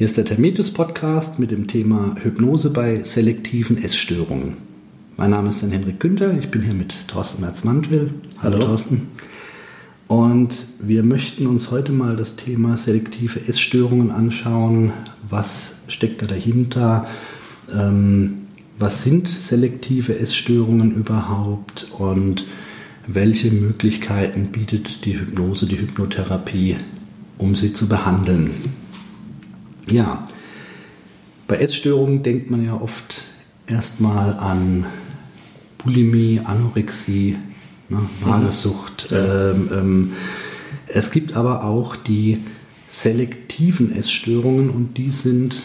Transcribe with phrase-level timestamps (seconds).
[0.00, 4.54] Hier ist der Termitus Podcast mit dem Thema Hypnose bei selektiven Essstörungen.
[5.18, 8.14] Mein Name ist dann Henrik Günther, ich bin hier mit Thorsten Merz-Mantwill.
[8.42, 8.54] Hallo.
[8.54, 9.08] Hallo Thorsten.
[10.08, 14.94] Und wir möchten uns heute mal das Thema selektive Essstörungen anschauen.
[15.28, 17.06] Was steckt da dahinter?
[17.70, 18.46] Ähm,
[18.78, 21.88] was sind selektive Essstörungen überhaupt?
[21.98, 22.46] Und
[23.06, 26.76] welche Möglichkeiten bietet die Hypnose, die Hypnotherapie,
[27.36, 28.79] um sie zu behandeln?
[29.90, 30.24] Ja,
[31.46, 33.24] bei Essstörungen denkt man ja oft
[33.66, 34.86] erstmal an
[35.78, 37.36] Bulimie, Anorexie,
[37.88, 39.08] ne, Magersucht.
[39.10, 39.50] Ja.
[39.50, 40.12] Ähm, ähm,
[40.86, 42.38] es gibt aber auch die
[42.86, 45.56] selektiven Essstörungen und die sind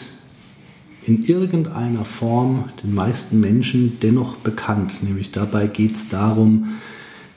[1.04, 5.02] in irgendeiner Form den meisten Menschen dennoch bekannt.
[5.02, 6.78] Nämlich dabei geht es darum,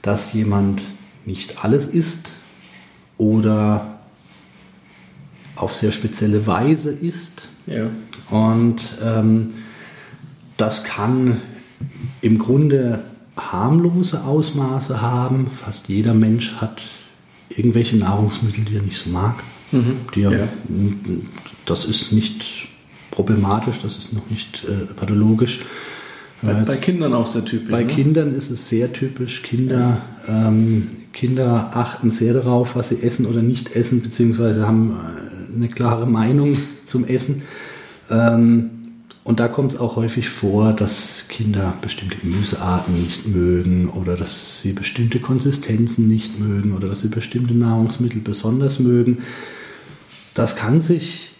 [0.02, 0.84] dass jemand
[1.26, 2.32] nicht alles isst
[3.18, 3.98] oder
[5.59, 7.48] auf sehr spezielle Weise isst.
[7.68, 7.88] Ja.
[8.30, 9.54] Und ähm,
[10.57, 11.41] das kann
[12.21, 13.04] im Grunde
[13.38, 15.48] harmlose Ausmaße haben.
[15.63, 16.82] Fast jeder Mensch hat
[17.49, 19.43] irgendwelche Nahrungsmittel, die er nicht so mag.
[19.71, 19.96] Mhm.
[20.15, 20.48] Die er, ja.
[21.65, 22.68] Das ist nicht
[23.12, 25.62] problematisch, das ist noch nicht äh, pathologisch.
[26.41, 27.70] Bei, bei, Kindern auch sehr typisch.
[27.70, 27.93] Bei ne?
[27.93, 29.43] Kindern ist es sehr typisch.
[29.43, 30.48] Kinder, ja.
[30.48, 35.67] ähm, Kinder achten sehr darauf, was sie essen oder nicht essen, beziehungsweise haben äh, eine
[35.67, 36.53] klare Meinung
[36.85, 37.41] zum Essen.
[38.09, 38.70] Ähm,
[39.25, 44.62] und da kommt es auch häufig vor, dass Kinder bestimmte Gemüsearten nicht mögen oder dass
[44.62, 49.17] sie bestimmte Konsistenzen nicht mögen oder dass sie bestimmte Nahrungsmittel besonders mögen.
[50.34, 51.31] Das kann sich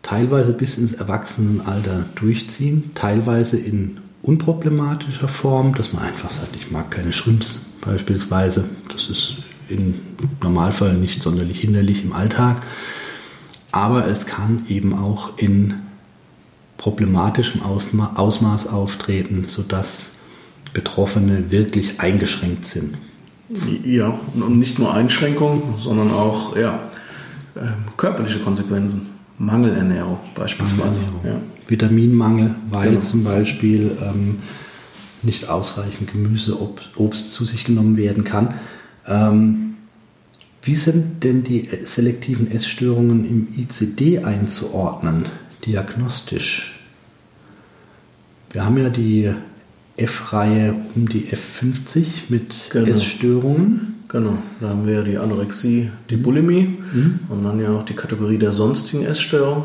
[0.00, 6.90] teilweise bis ins Erwachsenenalter durchziehen, teilweise in unproblematischer Form, dass man einfach sagt, ich mag
[6.90, 8.68] keine Shrimps beispielsweise.
[8.92, 9.36] Das ist
[9.68, 9.94] im
[10.42, 12.62] Normalfall nicht sonderlich hinderlich im Alltag.
[13.70, 15.74] Aber es kann eben auch in
[16.78, 20.16] problematischem Ausmaß auftreten, sodass
[20.72, 22.96] Betroffene wirklich eingeschränkt sind.
[23.84, 26.90] Ja, und nicht nur Einschränkungen, sondern auch ja,
[27.56, 29.06] ähm, körperliche Konsequenzen.
[29.38, 30.82] Mangelernährung beispielsweise.
[30.82, 31.20] Mangelernährung.
[31.24, 31.40] Ja.
[31.68, 33.00] Vitaminmangel, weil genau.
[33.02, 34.36] zum Beispiel ähm,
[35.22, 38.54] nicht ausreichend Gemüse, Obst, Obst, zu sich genommen werden kann.
[39.06, 39.76] Ähm,
[40.62, 45.26] wie sind denn die selektiven Essstörungen im ICD einzuordnen,
[45.64, 46.80] diagnostisch?
[48.50, 49.32] Wir haben ja die
[49.96, 52.86] F-Reihe um die F50 mit genau.
[52.86, 53.94] Essstörungen.
[54.08, 57.20] Genau, da haben wir die Anorexie, die Bulimie mhm.
[57.28, 59.64] und dann ja auch die Kategorie der sonstigen Essstörung,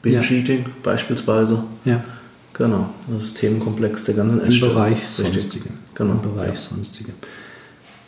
[0.00, 0.70] Binge-Eating ja.
[0.82, 1.64] beispielsweise.
[1.84, 2.02] Ja.
[2.54, 4.40] Genau, das ist Themenkomplex der ganzen.
[4.40, 5.70] Im Bereich Sonstige.
[5.94, 6.12] Genau.
[6.14, 6.60] Im Bereich ja.
[6.60, 7.12] Sonstige.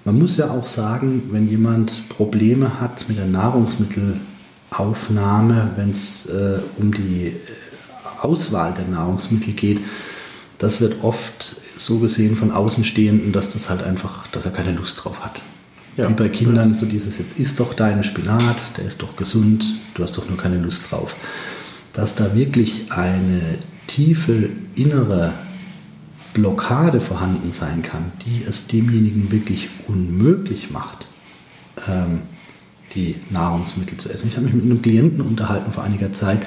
[0.04, 6.60] Man muss ja auch sagen, wenn jemand Probleme hat mit der Nahrungsmittelaufnahme, wenn es äh,
[6.78, 7.32] um die äh,
[8.22, 9.80] Auswahl der Nahrungsmittel geht,
[10.58, 15.02] das wird oft so gesehen von Außenstehenden, dass das halt einfach, dass er keine Lust
[15.02, 15.42] drauf hat.
[15.96, 16.08] Ja.
[16.08, 19.64] Wie bei Kindern, so dieses jetzt isst doch deinen Spinat, der ist doch gesund,
[19.94, 21.16] du hast doch nur keine Lust drauf.
[21.92, 25.32] Dass da wirklich eine tiefe innere
[26.34, 31.06] Blockade vorhanden sein kann, die es demjenigen wirklich unmöglich macht,
[31.88, 32.20] ähm,
[32.94, 34.28] die Nahrungsmittel zu essen.
[34.28, 36.40] Ich habe mich mit einem Klienten unterhalten vor einiger Zeit,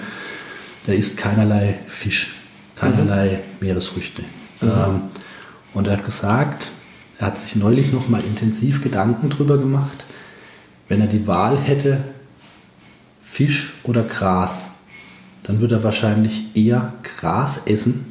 [0.86, 2.36] der isst keinerlei Fisch,
[2.76, 3.66] keinerlei mhm.
[3.66, 4.24] Meeresfrüchte.
[4.62, 4.68] Mhm.
[4.68, 5.02] Ähm,
[5.74, 6.70] und er hat gesagt,
[7.18, 10.06] er hat sich neulich noch mal intensiv Gedanken darüber gemacht,
[10.88, 12.04] wenn er die Wahl hätte,
[13.24, 14.69] Fisch oder Gras,
[15.50, 18.06] dann würde er wahrscheinlich eher Gras essen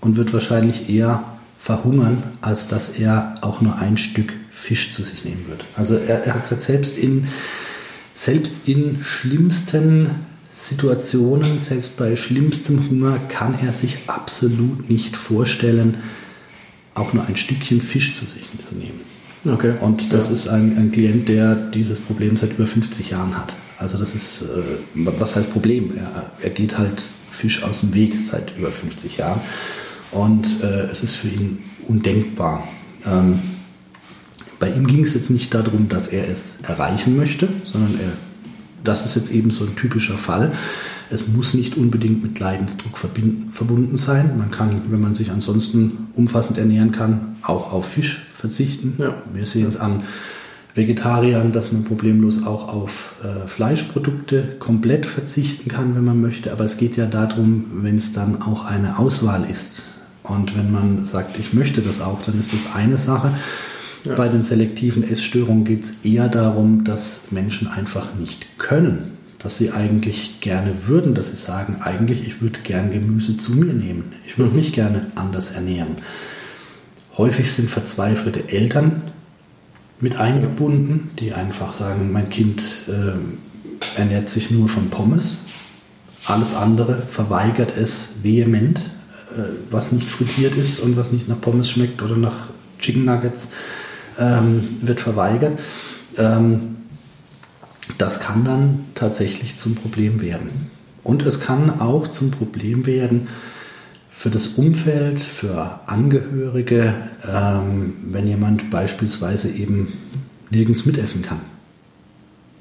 [0.00, 1.22] und wird wahrscheinlich eher
[1.58, 5.66] verhungern, als dass er auch nur ein Stück Fisch zu sich nehmen wird.
[5.76, 7.26] Also er, er hat gesagt, selbst in,
[8.14, 10.08] selbst in schlimmsten
[10.54, 15.98] Situationen, selbst bei schlimmstem Hunger, kann er sich absolut nicht vorstellen,
[16.94, 19.00] auch nur ein Stückchen Fisch zu sich zu nehmen.
[19.44, 19.74] Okay.
[19.82, 20.32] Und das ja.
[20.32, 23.52] ist ein, ein Klient, der dieses Problem seit über 50 Jahren hat.
[23.78, 24.62] Also das ist, äh,
[24.94, 25.96] was heißt Problem?
[25.96, 29.40] Er, er, geht halt Fisch aus dem Weg seit über 50 Jahren.
[30.12, 32.68] Und äh, es ist für ihn undenkbar.
[33.04, 33.40] Ähm,
[34.60, 38.12] bei ihm ging es jetzt nicht darum, dass er es erreichen möchte, sondern er,
[38.84, 40.52] das ist jetzt eben so ein typischer Fall.
[41.10, 44.38] Es muss nicht unbedingt mit Leidensdruck verbunden sein.
[44.38, 48.94] Man kann, wenn man sich ansonsten umfassend ernähren kann, auch auf Fisch verzichten.
[48.98, 49.22] Ja.
[49.32, 50.04] Wir sehen es an
[50.74, 56.52] Vegetariern, dass man problemlos auch auf äh, Fleischprodukte komplett verzichten kann, wenn man möchte.
[56.52, 59.82] Aber es geht ja darum, wenn es dann auch eine Auswahl ist.
[60.22, 63.32] Und wenn man sagt, ich möchte das auch, dann ist das eine Sache.
[64.04, 64.14] Ja.
[64.16, 69.72] Bei den selektiven Essstörungen geht es eher darum, dass Menschen einfach nicht können dass sie
[69.72, 74.14] eigentlich gerne würden, dass sie sagen, eigentlich ich würde gern Gemüse zu mir nehmen.
[74.26, 75.96] Ich würde mich gerne anders ernähren.
[77.18, 79.02] Häufig sind verzweifelte Eltern
[80.00, 85.38] mit eingebunden, die einfach sagen, mein Kind äh, ernährt sich nur von Pommes.
[86.26, 91.70] Alles andere verweigert es vehement, äh, was nicht frittiert ist und was nicht nach Pommes
[91.70, 92.48] schmeckt oder nach
[92.78, 93.48] Chicken Nuggets,
[94.18, 95.58] ähm, wird verweigert.
[96.16, 96.76] Ähm,
[97.98, 100.70] das kann dann tatsächlich zum Problem werden.
[101.02, 103.28] Und es kann auch zum Problem werden
[104.24, 106.94] für das Umfeld, für Angehörige,
[107.30, 109.92] ähm, wenn jemand beispielsweise eben
[110.48, 111.40] nirgends mitessen kann.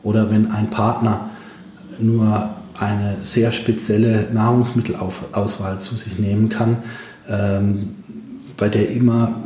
[0.04, 1.30] Oder wenn ein Partner
[2.00, 6.80] nur eine sehr spezielle Nahrungsmittelauswahl zu sich nehmen kann,
[7.30, 7.92] ähm,
[8.58, 9.42] bei der immer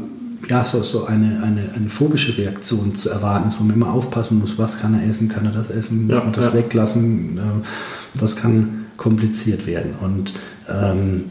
[0.49, 4.39] ja, so, so eine, eine, eine phobische Reaktion zu erwarten ist, wo man immer aufpassen
[4.39, 6.53] muss, was kann er essen, kann er das essen ja, und das ja.
[6.55, 7.39] weglassen.
[8.15, 9.93] Das kann kompliziert werden.
[10.01, 10.33] Und
[10.67, 11.25] ähm,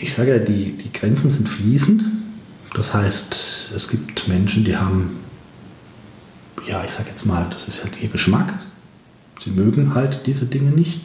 [0.00, 2.04] ich sage ja, die, die Grenzen sind fließend.
[2.74, 5.16] Das heißt, es gibt Menschen, die haben,
[6.68, 8.52] ja, ich sage jetzt mal, das ist halt ihr Geschmack.
[9.42, 11.00] Sie mögen halt diese Dinge nicht,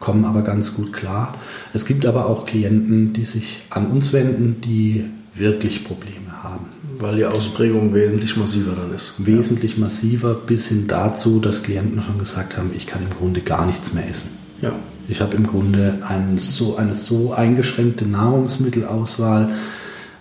[0.00, 1.34] kommen aber ganz gut klar.
[1.72, 5.04] Es gibt aber auch Klienten, die sich an uns wenden, die
[5.34, 6.66] wirklich Probleme haben.
[6.98, 9.14] Weil die Ausprägung wesentlich massiver dann ist.
[9.24, 9.80] Wesentlich ja.
[9.80, 13.92] massiver, bis hin dazu, dass Klienten schon gesagt haben, ich kann im Grunde gar nichts
[13.92, 14.30] mehr essen.
[14.60, 14.72] Ja.
[15.10, 19.54] Ich habe im Grunde ein, so, eine so eingeschränkte Nahrungsmittelauswahl.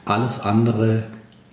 [0.06, 1.04] Alles andere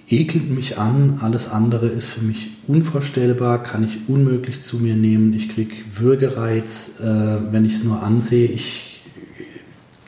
[0.08, 5.32] ekelt mich an, alles andere ist für mich unvorstellbar, kann ich unmöglich zu mir nehmen.
[5.34, 7.04] Ich kriege Würgereiz, äh,
[7.50, 8.46] wenn ich es nur ansehe.
[8.46, 9.02] Ich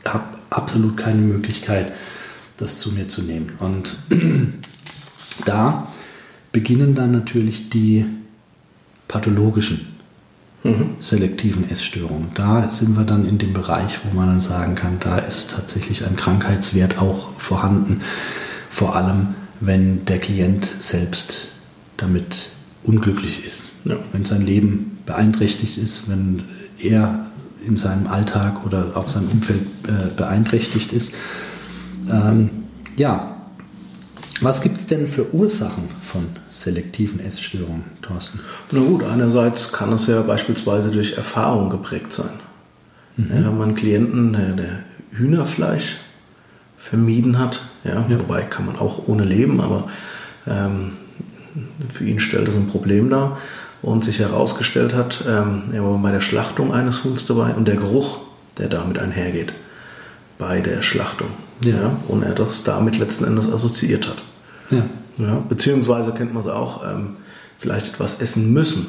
[0.05, 1.93] habe absolut keine Möglichkeit,
[2.57, 3.55] das zu mir zu nehmen.
[3.59, 3.97] Und
[5.45, 5.93] da
[6.53, 8.07] beginnen dann natürlich die
[9.09, 9.96] pathologischen
[10.67, 10.91] mhm.
[11.01, 12.29] selektiven Essstörungen.
[12.35, 16.07] Da sind wir dann in dem Bereich, wo man dann sagen kann, da ist tatsächlich
[16.07, 18.03] ein Krankheitswert auch vorhanden.
[18.71, 21.49] Vor allem, wenn der Klient selbst
[21.97, 22.51] damit
[22.85, 23.63] unglücklich ist.
[23.85, 23.97] Ja.
[24.13, 26.43] Wenn sein Leben beeinträchtigt ist, wenn
[26.79, 27.27] er
[27.65, 31.15] in seinem Alltag oder auch seinem Umfeld äh, beeinträchtigt ist,
[32.11, 32.51] ähm,
[32.97, 33.36] ja,
[34.43, 38.41] was gibt es denn für Ursachen von selektiven Essstörungen, Thorsten?
[38.71, 42.31] Na gut, einerseits kann es ja beispielsweise durch Erfahrung geprägt sein.
[43.17, 43.29] Mhm.
[43.29, 44.79] Ja, wenn man einen Klienten, der, der,
[45.13, 45.97] Hühnerfleisch
[46.77, 49.89] vermieden hat, ja, ja, wobei kann man auch ohne leben, aber
[50.47, 50.93] ähm,
[51.91, 53.39] für ihn stellt das ein Problem dar
[53.81, 57.77] und sich herausgestellt hat, ähm, er war bei der Schlachtung eines Huhns dabei und der
[57.77, 58.19] Geruch,
[58.59, 59.55] der damit einhergeht
[60.39, 61.29] bei der Schlachtung.
[61.65, 61.97] Ja.
[62.09, 64.23] und er das damit letzten Endes assoziiert hat.
[64.71, 64.85] Ja.
[65.19, 67.17] ja beziehungsweise kennt man es auch, ähm,
[67.59, 68.87] vielleicht etwas essen müssen.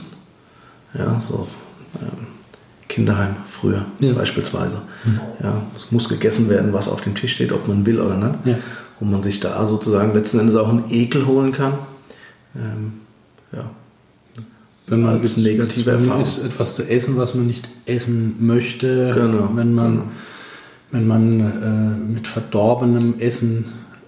[0.93, 1.47] Ja, so
[2.01, 2.27] ähm,
[2.87, 4.13] Kinderheim früher ja.
[4.13, 4.81] beispielsweise.
[5.05, 5.19] Mhm.
[5.43, 8.45] Ja, es muss gegessen werden, was auf dem Tisch steht, ob man will oder nicht.
[8.45, 8.57] Ja.
[8.99, 11.73] Und man sich da sozusagen letzten Endes auch einen Ekel holen kann.
[12.55, 12.93] Ähm,
[13.51, 13.69] ja.
[14.87, 19.51] Wenn man als negative Erfahrung ist, etwas zu essen, was man nicht essen möchte, genau.
[19.53, 20.03] wenn man genau
[20.91, 23.65] wenn man äh, mit verdorbenem Essen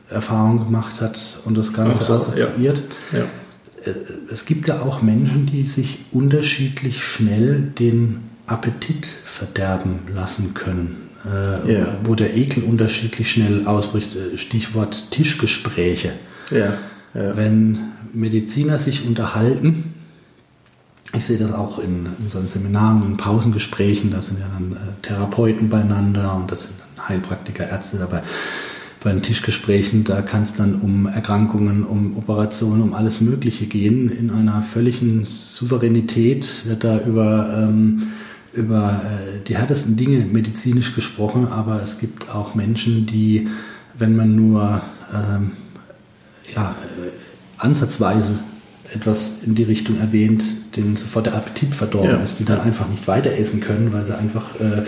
[0.09, 2.81] Erfahrung gemacht hat und das Ganze so, assoziiert.
[3.11, 3.19] Ja.
[3.19, 3.25] Ja.
[3.83, 3.93] Äh,
[4.31, 11.73] es gibt ja auch Menschen, die sich unterschiedlich schnell den Appetit verderben lassen können, äh,
[11.73, 11.97] ja.
[12.03, 14.15] wo der Ekel unterschiedlich schnell ausbricht.
[14.15, 16.11] Äh, Stichwort Tischgespräche.
[17.13, 19.88] Wenn Mediziner sich unterhalten,
[21.13, 25.01] ich sehe das auch in, in unseren Seminaren und Pausengesprächen, da sind ja dann äh,
[25.01, 28.21] Therapeuten beieinander und das sind dann Heilpraktiker, Ärzte dabei.
[29.01, 34.11] Bei den Tischgesprächen, da kann es dann um Erkrankungen, um Operationen, um alles Mögliche gehen.
[34.11, 38.09] In einer völligen Souveränität wird da über, ähm,
[38.51, 43.47] über äh, die härtesten Dinge medizinisch gesprochen, aber es gibt auch Menschen, die,
[43.97, 44.81] wenn man nur
[45.13, 45.51] ähm,
[46.53, 47.09] ja, äh,
[47.57, 48.39] ansatzweise
[48.93, 50.43] etwas in die Richtung erwähnt,
[50.75, 52.17] denen sofort der Appetit verdorben ja.
[52.17, 54.83] ist, die dann einfach nicht weiter essen können, weil sie einfach äh,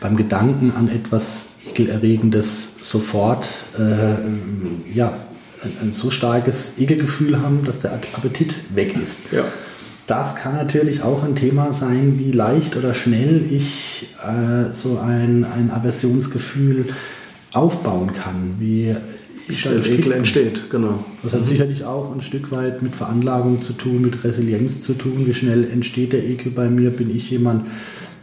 [0.00, 3.46] beim Gedanken an etwas Ekelerregendes sofort
[3.78, 5.14] äh, ja,
[5.62, 9.32] ein, ein, so starkes Ekelgefühl haben, dass der Appetit weg ist.
[9.32, 9.44] Ja.
[10.06, 15.44] Das kann natürlich auch ein Thema sein, wie leicht oder schnell ich äh, so ein,
[15.44, 16.86] ein Aversionsgefühl
[17.52, 18.94] aufbauen kann, wie
[19.48, 21.04] ich der Ekel entsteht, genau.
[21.22, 21.44] Das hat mhm.
[21.44, 25.26] sicherlich auch ein Stück weit mit Veranlagung zu tun, mit Resilienz zu tun.
[25.26, 26.90] Wie schnell entsteht der Ekel bei mir?
[26.90, 27.66] Bin ich jemand,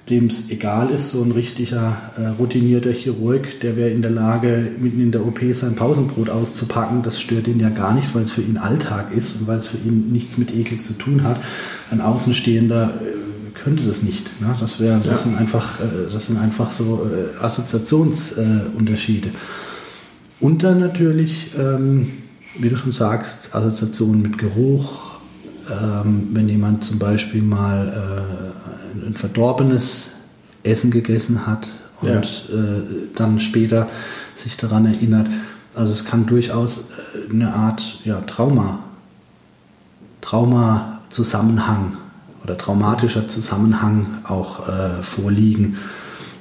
[0.10, 4.72] dem es egal ist, so ein richtiger äh, routinierter Chirurg, der wäre in der Lage,
[4.80, 7.04] mitten in der OP sein Pausenbrot auszupacken.
[7.04, 9.68] Das stört ihn ja gar nicht, weil es für ihn Alltag ist und weil es
[9.68, 11.40] für ihn nichts mit Ekel zu tun hat.
[11.90, 14.42] Ein Außenstehender äh, könnte das nicht.
[14.42, 14.54] Ne?
[14.60, 15.18] Das, wär, das, ja.
[15.18, 19.30] sind einfach, äh, das sind einfach so äh, Assoziationsunterschiede.
[20.44, 22.12] Und dann natürlich, ähm,
[22.60, 25.14] wie du schon sagst, Assoziationen mit Geruch.
[25.72, 28.52] Ähm, wenn jemand zum Beispiel mal
[29.02, 30.16] äh, ein verdorbenes
[30.64, 31.70] Essen gegessen hat
[32.02, 32.60] und ja.
[32.60, 32.82] äh,
[33.16, 33.88] dann später
[34.36, 35.28] sich daran erinnert.
[35.76, 38.80] Also es kann durchaus äh, eine Art ja, Trauma,
[40.20, 41.98] Trauma-Zusammenhang
[42.44, 45.78] oder traumatischer Zusammenhang auch äh, vorliegen,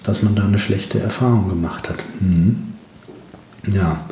[0.03, 2.03] dass man da eine schlechte Erfahrung gemacht hat.
[2.19, 2.72] Mhm.
[3.67, 4.09] Ja.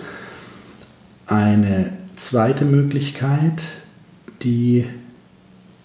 [1.26, 3.62] Eine zweite Möglichkeit,
[4.42, 4.87] die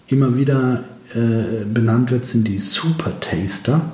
[0.08, 3.92] immer wieder äh, benannt wird, sind die Super Taster.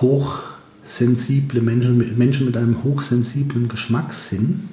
[0.00, 4.68] Hochsensible Menschen, Menschen mit einem hochsensiblen Geschmackssinn.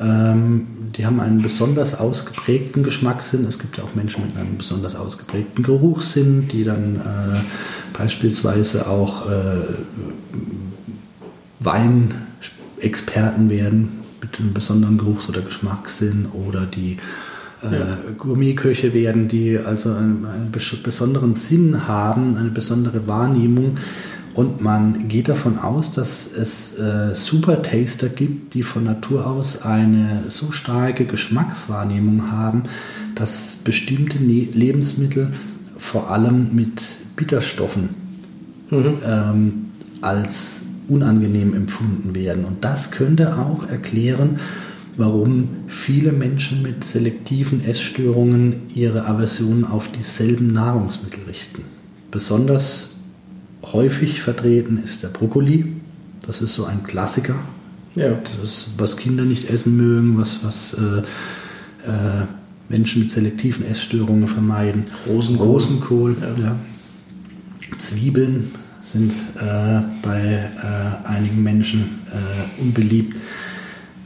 [0.00, 0.66] Ähm,
[0.96, 3.44] die haben einen besonders ausgeprägten Geschmackssinn.
[3.44, 9.28] Es gibt ja auch Menschen mit einem besonders ausgeprägten Geruchssinn, die dann äh, beispielsweise auch
[9.28, 9.74] äh,
[12.78, 16.98] Weinexperten werden mit einem besonderen Geruchs- oder Geschmackssinn oder die
[17.62, 17.98] äh, ja.
[18.16, 23.76] Gourmetköche werden, die also einen, einen, besonderen Sinn haben, eine besondere Wahrnehmung
[24.34, 30.24] und man geht davon aus, dass es äh, Super-Taster gibt, die von Natur aus eine
[30.28, 32.64] so starke Geschmackswahrnehmung haben,
[33.14, 35.32] dass bestimmte ne Lebensmittel
[35.76, 36.82] vor allem mit
[37.16, 37.88] Bitterstoffen
[38.70, 38.98] mhm.
[39.04, 39.52] ähm,
[40.00, 42.44] als unangenehm empfunden werden.
[42.44, 44.40] Und das könnte auch erklären,
[44.96, 51.62] warum viele Menschen mit selektiven Essstörungen ihre Aversion auf dieselben Nahrungsmittel richten.
[52.10, 52.96] Besonders
[53.62, 55.72] häufig vertreten ist der Brokkoli.
[56.26, 57.36] Das ist so ein Klassiker.
[57.94, 58.18] Ja.
[58.40, 60.98] Das, was Kinder nicht essen mögen, was, was äh,
[61.88, 62.26] äh,
[62.68, 64.84] Menschen mit selektiven Essstörungen vermeiden.
[65.06, 65.46] Rosenkohl.
[65.46, 66.44] Rosenkohl ja.
[66.44, 66.56] Ja.
[67.76, 68.50] Zwiebeln
[68.82, 73.16] sind äh, bei äh, einigen Menschen äh, unbeliebt.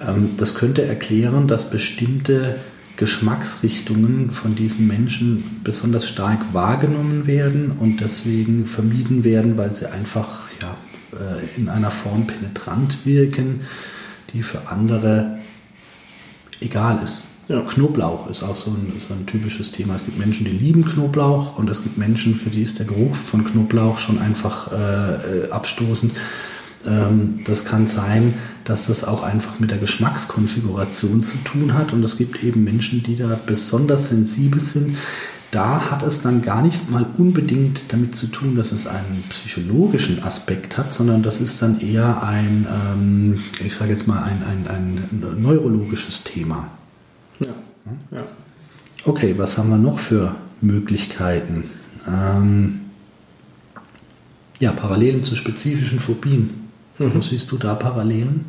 [0.01, 2.57] Ähm, das könnte erklären, dass bestimmte
[2.97, 10.49] Geschmacksrichtungen von diesen Menschen besonders stark wahrgenommen werden und deswegen vermieden werden, weil sie einfach
[10.61, 10.77] ja,
[11.13, 13.61] äh, in einer Form penetrant wirken,
[14.33, 15.39] die für andere
[16.61, 17.23] egal ist.
[17.49, 17.61] Ja.
[17.61, 19.97] Knoblauch ist auch so ein, so ein, typisches Thema.
[19.97, 23.17] Es gibt Menschen, die lieben Knoblauch und es gibt Menschen, für die ist der Geruch
[23.17, 26.13] von Knoblauch schon einfach äh, abstoßend.
[26.87, 28.35] Ähm, das kann sein,
[28.65, 31.93] dass das auch einfach mit der Geschmackskonfiguration zu tun hat.
[31.93, 34.97] Und es gibt eben Menschen, die da besonders sensibel sind.
[35.51, 40.23] Da hat es dann gar nicht mal unbedingt damit zu tun, dass es einen psychologischen
[40.23, 44.67] Aspekt hat, sondern das ist dann eher ein, ähm, ich sage jetzt mal, ein, ein,
[44.67, 46.69] ein neurologisches Thema.
[47.47, 48.19] Ja.
[48.19, 48.25] ja.
[49.05, 51.65] Okay, was haben wir noch für Möglichkeiten?
[52.07, 52.81] Ähm,
[54.59, 56.69] ja, Parallelen zu spezifischen Phobien.
[56.99, 57.15] Mhm.
[57.15, 58.45] Wo siehst du da Parallelen?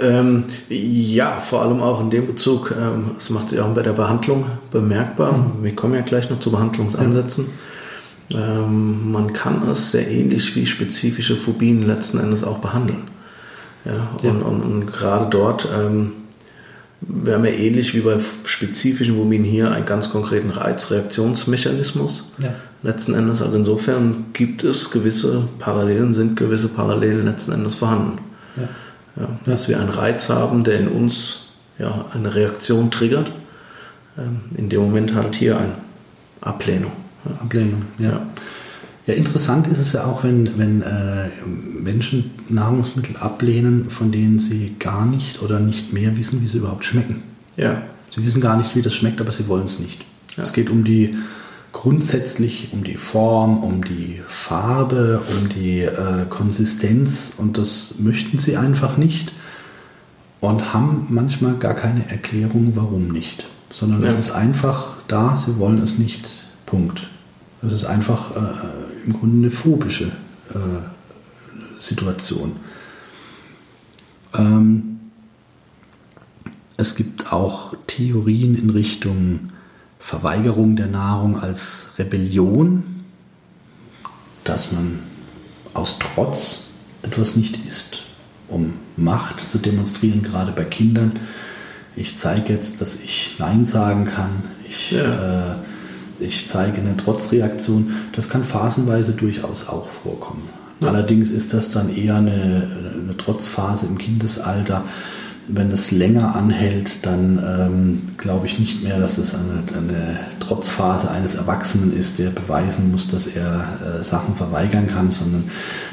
[0.00, 3.94] Ähm, ja, vor allem auch in dem Bezug, ähm, das macht sich auch bei der
[3.94, 5.32] Behandlung bemerkbar.
[5.32, 5.64] Mhm.
[5.64, 7.46] Wir kommen ja gleich noch zu Behandlungsansätzen.
[8.28, 8.38] Ja.
[8.38, 13.08] Ähm, man kann es sehr ähnlich wie spezifische Phobien letzten Endes auch behandeln.
[13.84, 14.30] Ja, und, ja.
[14.46, 16.12] und, und gerade dort ähm,
[17.00, 22.32] wir haben ja ähnlich wie bei spezifischen Phobien hier einen ganz konkreten Reizreaktionsmechanismus.
[22.38, 22.54] Ja.
[22.82, 28.18] Letzten Endes, also insofern gibt es gewisse Parallelen, sind gewisse Parallelen letzten Endes vorhanden.
[28.56, 28.68] Ja.
[29.16, 33.30] Ja, dass wir einen Reiz haben, der in uns ja, eine Reaktion triggert.
[34.16, 35.74] Ähm, in dem Moment halt hier eine
[36.40, 36.92] Ablehnung.
[37.40, 38.22] Ablehnung, ja.
[39.08, 41.30] Ja, interessant ist es ja auch, wenn, wenn äh,
[41.82, 46.84] Menschen Nahrungsmittel ablehnen, von denen sie gar nicht oder nicht mehr wissen, wie sie überhaupt
[46.84, 47.22] schmecken.
[47.56, 47.80] Ja.
[48.10, 50.04] Sie wissen gar nicht, wie das schmeckt, aber sie wollen es nicht.
[50.36, 50.42] Ja.
[50.42, 51.16] Es geht um die
[51.72, 58.58] grundsätzlich um die Form, um die Farbe, um die äh, Konsistenz und das möchten sie
[58.58, 59.32] einfach nicht
[60.40, 64.08] und haben manchmal gar keine Erklärung, warum nicht, sondern ja.
[64.08, 66.28] es ist einfach da, sie wollen es nicht.
[66.66, 67.08] Punkt.
[67.62, 70.12] Es ist einfach äh, im Grunde eine phobische
[70.50, 72.56] äh, Situation.
[74.34, 75.00] Ähm,
[76.76, 79.50] es gibt auch Theorien in Richtung
[79.98, 83.04] Verweigerung der Nahrung als Rebellion,
[84.44, 85.00] dass man
[85.74, 86.68] aus Trotz
[87.02, 88.04] etwas nicht isst,
[88.48, 91.18] um Macht zu demonstrieren, gerade bei Kindern.
[91.96, 94.44] Ich zeige jetzt, dass ich Nein sagen kann.
[94.68, 95.54] Ich ja.
[95.54, 95.56] äh,
[96.20, 97.92] ich zeige eine Trotzreaktion.
[98.12, 100.48] Das kann phasenweise durchaus auch vorkommen.
[100.80, 100.88] Ja.
[100.88, 102.68] Allerdings ist das dann eher eine,
[103.02, 104.84] eine Trotzphase im Kindesalter,
[105.48, 111.10] wenn es länger anhält, dann ähm, glaube ich nicht mehr, dass es eine, eine, Trotzphase
[111.10, 115.44] eines Erwachsenen ist, der beweisen muss, dass er äh, Sachen verweigern kann, sondern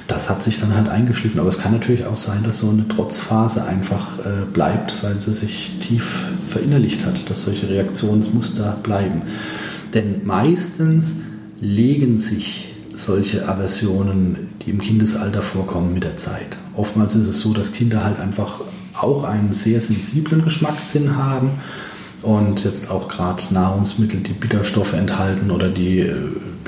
[0.08, 1.40] das hat sich dann halt eingeschliffen.
[1.40, 5.34] Aber es kann natürlich auch sein, dass so eine Trotzphase einfach äh, bleibt, weil sie
[5.34, 9.24] sich tief verinnerlicht hat, dass solche Reaktionsmuster bleiben.
[9.96, 11.16] Denn meistens
[11.60, 16.58] legen sich solche Aversionen, die im Kindesalter vorkommen, mit der Zeit.
[16.76, 18.62] Oftmals ist es so, dass Kinder halt einfach
[18.94, 21.62] auch einen sehr sensiblen Geschmackssinn haben
[22.22, 26.16] und jetzt auch gerade Nahrungsmittel, die Bitterstoffe enthalten oder die, äh,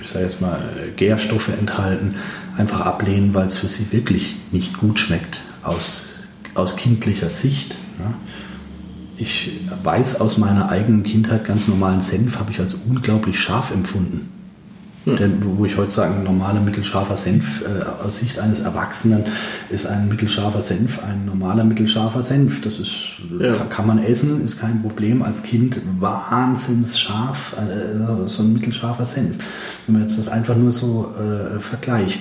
[0.02, 0.60] ich sage jetzt mal,
[0.96, 2.16] Gärstoffe enthalten,
[2.58, 6.16] einfach ablehnen, weil es für sie wirklich nicht gut schmeckt aus,
[6.54, 7.78] aus kindlicher Sicht.
[8.00, 8.14] Ja.
[9.18, 14.30] Ich weiß aus meiner eigenen Kindheit ganz normalen Senf habe ich als unglaublich scharf empfunden.
[15.16, 19.24] Denn wo ich heute sage, ein normaler mittelscharfer Senf äh, aus Sicht eines Erwachsenen
[19.70, 22.60] ist ein mittelscharfer Senf ein normaler mittelscharfer Senf.
[22.62, 23.54] Das ist, ja.
[23.54, 25.24] kann, kann, man essen, ist kein Problem.
[25.24, 29.38] Als Kind wahnsinns scharf, äh, so ein mittelscharfer Senf.
[29.86, 32.20] Wenn man jetzt das einfach nur so äh, vergleicht.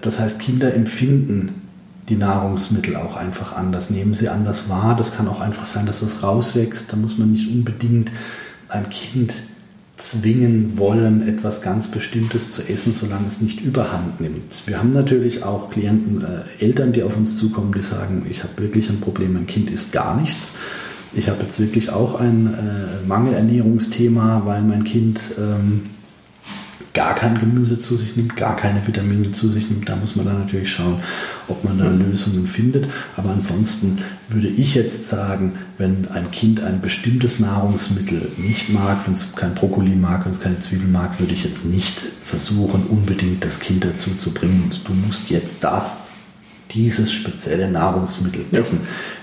[0.00, 1.63] Das heißt, Kinder empfinden
[2.08, 4.94] die Nahrungsmittel auch einfach anders, nehmen sie anders wahr.
[4.96, 6.92] Das kann auch einfach sein, dass das rauswächst.
[6.92, 8.12] Da muss man nicht unbedingt
[8.68, 9.34] ein Kind
[9.96, 14.62] zwingen wollen, etwas ganz Bestimmtes zu essen, solange es nicht überhand nimmt.
[14.66, 18.60] Wir haben natürlich auch Klienten, äh, Eltern, die auf uns zukommen, die sagen, ich habe
[18.60, 20.52] wirklich ein Problem, mein Kind isst gar nichts.
[21.14, 25.90] Ich habe jetzt wirklich auch ein äh, Mangelernährungsthema, weil mein Kind ähm,
[26.94, 30.26] gar kein Gemüse zu sich nimmt, gar keine Vitamine zu sich nimmt, da muss man
[30.26, 31.00] dann natürlich schauen,
[31.48, 32.86] ob man da Lösungen findet.
[33.16, 33.98] Aber ansonsten
[34.28, 39.54] würde ich jetzt sagen, wenn ein Kind ein bestimmtes Nahrungsmittel nicht mag, wenn es kein
[39.54, 43.84] Brokkoli mag, wenn es keine Zwiebeln mag, würde ich jetzt nicht versuchen, unbedingt das Kind
[43.84, 46.06] dazu zu bringen, du musst jetzt das,
[46.70, 48.80] dieses spezielle Nahrungsmittel essen,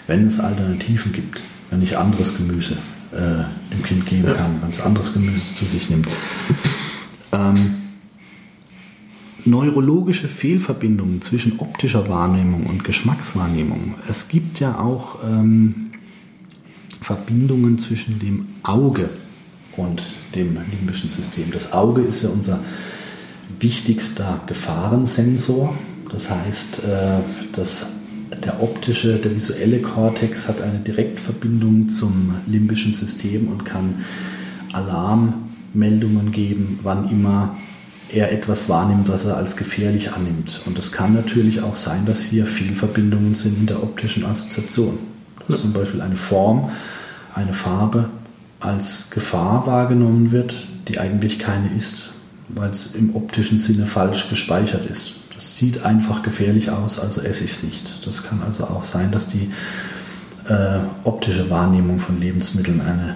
[0.08, 2.74] wenn es Alternativen gibt, wenn ich anderes Gemüse
[3.14, 6.08] äh, dem Kind geben kann, wenn es anderes Gemüse zu sich nimmt.
[7.32, 7.56] Ähm,
[9.46, 13.96] neurologische Fehlverbindungen zwischen optischer Wahrnehmung und Geschmackswahrnehmung.
[14.08, 15.92] Es gibt ja auch ähm,
[17.02, 19.10] Verbindungen zwischen dem Auge
[19.78, 20.04] und
[20.36, 21.52] dem limbischen System.
[21.52, 22.60] Das Auge ist ja unser
[23.60, 25.76] wichtigster Gefahrensensor.
[26.12, 27.20] Das heißt, äh,
[27.54, 27.88] dass
[28.44, 34.06] der optische, der visuelle Kortex hat eine Direktverbindung zum limbischen System und kann
[34.72, 37.56] Alarm Meldungen geben, wann immer
[38.14, 40.62] er etwas wahrnimmt, was er als gefährlich annimmt.
[40.66, 45.00] Und es kann natürlich auch sein, dass hier Fehlverbindungen sind in der optischen Assoziation.
[45.48, 45.62] Dass ja.
[45.62, 46.72] zum Beispiel eine Form,
[47.34, 48.10] eine Farbe
[48.60, 52.10] als Gefahr wahrgenommen wird, die eigentlich keine ist,
[52.50, 55.14] weil es im optischen Sinne falsch gespeichert ist.
[55.34, 58.06] Das sieht einfach gefährlich aus, also esse ich es nicht.
[58.06, 59.50] Das kann also auch sein, dass die
[60.48, 63.16] äh, optische Wahrnehmung von Lebensmitteln eine,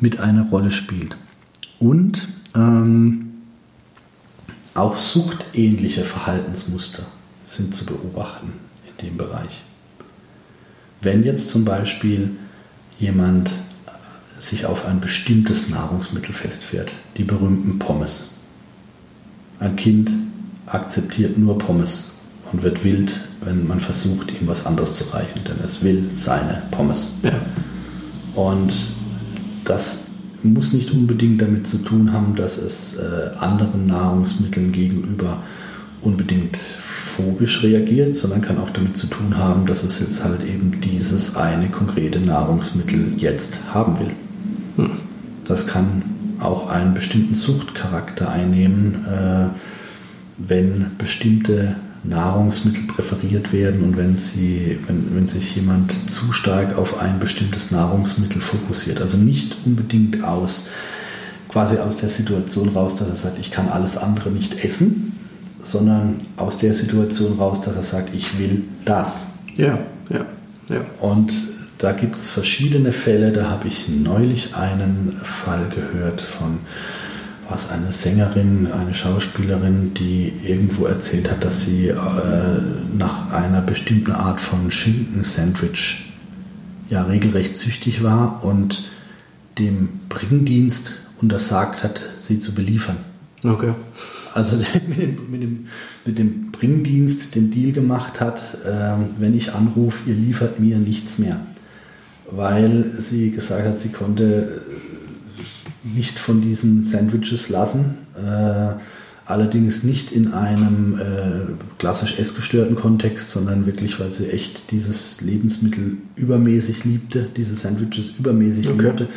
[0.00, 1.16] mit eine Rolle spielt.
[1.84, 3.42] Und ähm,
[4.72, 7.02] auch suchtähnliche Verhaltensmuster
[7.44, 8.54] sind zu beobachten
[8.88, 9.62] in dem Bereich.
[11.02, 12.30] Wenn jetzt zum Beispiel
[12.98, 13.52] jemand
[14.38, 18.30] sich auf ein bestimmtes Nahrungsmittel festfährt, die berühmten Pommes.
[19.60, 20.10] Ein Kind
[20.64, 22.12] akzeptiert nur Pommes
[22.50, 26.62] und wird wild, wenn man versucht, ihm was anderes zu reichen, denn es will seine
[26.70, 27.16] Pommes.
[27.22, 27.42] Ja.
[28.34, 28.72] Und
[29.66, 30.03] das
[30.44, 35.42] muss nicht unbedingt damit zu tun haben, dass es äh, anderen Nahrungsmitteln gegenüber
[36.02, 40.80] unbedingt phobisch reagiert, sondern kann auch damit zu tun haben, dass es jetzt halt eben
[40.80, 44.10] dieses eine konkrete Nahrungsmittel jetzt haben will.
[44.76, 44.90] Hm.
[45.44, 46.02] Das kann
[46.40, 49.46] auch einen bestimmten Suchtcharakter einnehmen, äh,
[50.36, 56.98] wenn bestimmte Nahrungsmittel präferiert werden und wenn, sie, wenn, wenn sich jemand zu stark auf
[56.98, 59.00] ein bestimmtes Nahrungsmittel fokussiert.
[59.00, 60.68] Also nicht unbedingt aus
[61.48, 65.12] quasi aus der Situation raus, dass er sagt, ich kann alles andere nicht essen,
[65.60, 69.28] sondern aus der Situation raus, dass er sagt, ich will das.
[69.56, 69.78] Ja,
[70.10, 70.26] ja,
[70.68, 70.80] ja.
[71.00, 71.32] Und
[71.78, 73.32] da gibt es verschiedene Fälle.
[73.32, 76.58] Da habe ich neulich einen Fall gehört von
[77.48, 81.96] war es eine Sängerin, eine Schauspielerin, die irgendwo erzählt hat, dass sie äh,
[82.96, 86.12] nach einer bestimmten Art von Schinken-Sandwich
[86.90, 88.84] ja regelrecht süchtig war und
[89.58, 92.96] dem Bringdienst untersagt hat, sie zu beliefern.
[93.44, 93.74] Okay.
[94.32, 94.56] Also
[94.88, 95.66] mit dem, mit dem,
[96.04, 101.18] mit dem Bringdienst den Deal gemacht hat, äh, wenn ich anrufe, ihr liefert mir nichts
[101.18, 101.40] mehr.
[102.30, 104.62] Weil sie gesagt hat, sie konnte
[105.84, 107.98] nicht von diesen Sandwiches lassen.
[108.16, 108.74] Äh,
[109.26, 115.96] Allerdings nicht in einem äh, klassisch essgestörten Kontext, sondern wirklich, weil sie echt dieses Lebensmittel
[116.14, 118.88] übermäßig liebte, diese Sandwiches übermäßig okay.
[118.88, 119.08] liebte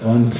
[0.00, 0.34] und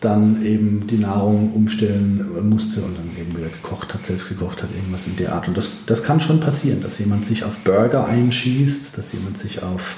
[0.00, 4.70] dann eben die Nahrung umstellen musste und dann eben wieder gekocht hat, selbst gekocht hat,
[4.72, 5.48] irgendwas in der Art.
[5.48, 9.64] Und das, das kann schon passieren, dass jemand sich auf Burger einschießt, dass jemand sich
[9.64, 9.96] auf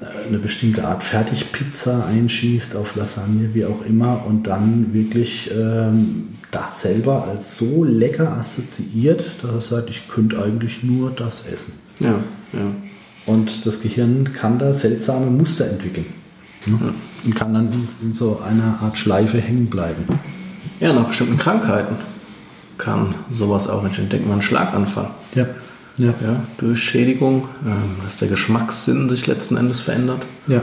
[0.00, 6.82] eine bestimmte Art Fertigpizza einschießt, auf Lasagne, wie auch immer, und dann wirklich ähm, das
[6.82, 11.72] selber als so lecker assoziiert, dass er sagt, ich könnte eigentlich nur das essen.
[11.98, 12.20] Ja,
[12.52, 12.60] ja.
[13.26, 16.06] Und das Gehirn kann da seltsame Muster entwickeln.
[16.66, 16.78] Ne?
[16.80, 16.94] Ja.
[17.24, 20.04] Und kann dann in, in, so einer Art Schleife hängen bleiben.
[20.80, 21.96] Ja, nach bestimmten Krankheiten
[22.78, 24.08] kann sowas auch entstehen.
[24.08, 25.10] Denkt man an Schlaganfall.
[25.34, 25.46] Ja.
[25.98, 26.14] Ja.
[26.22, 30.24] ja durch Schädigung, ähm, dass der Geschmackssinn sich letzten Endes verändert.
[30.46, 30.62] Ja.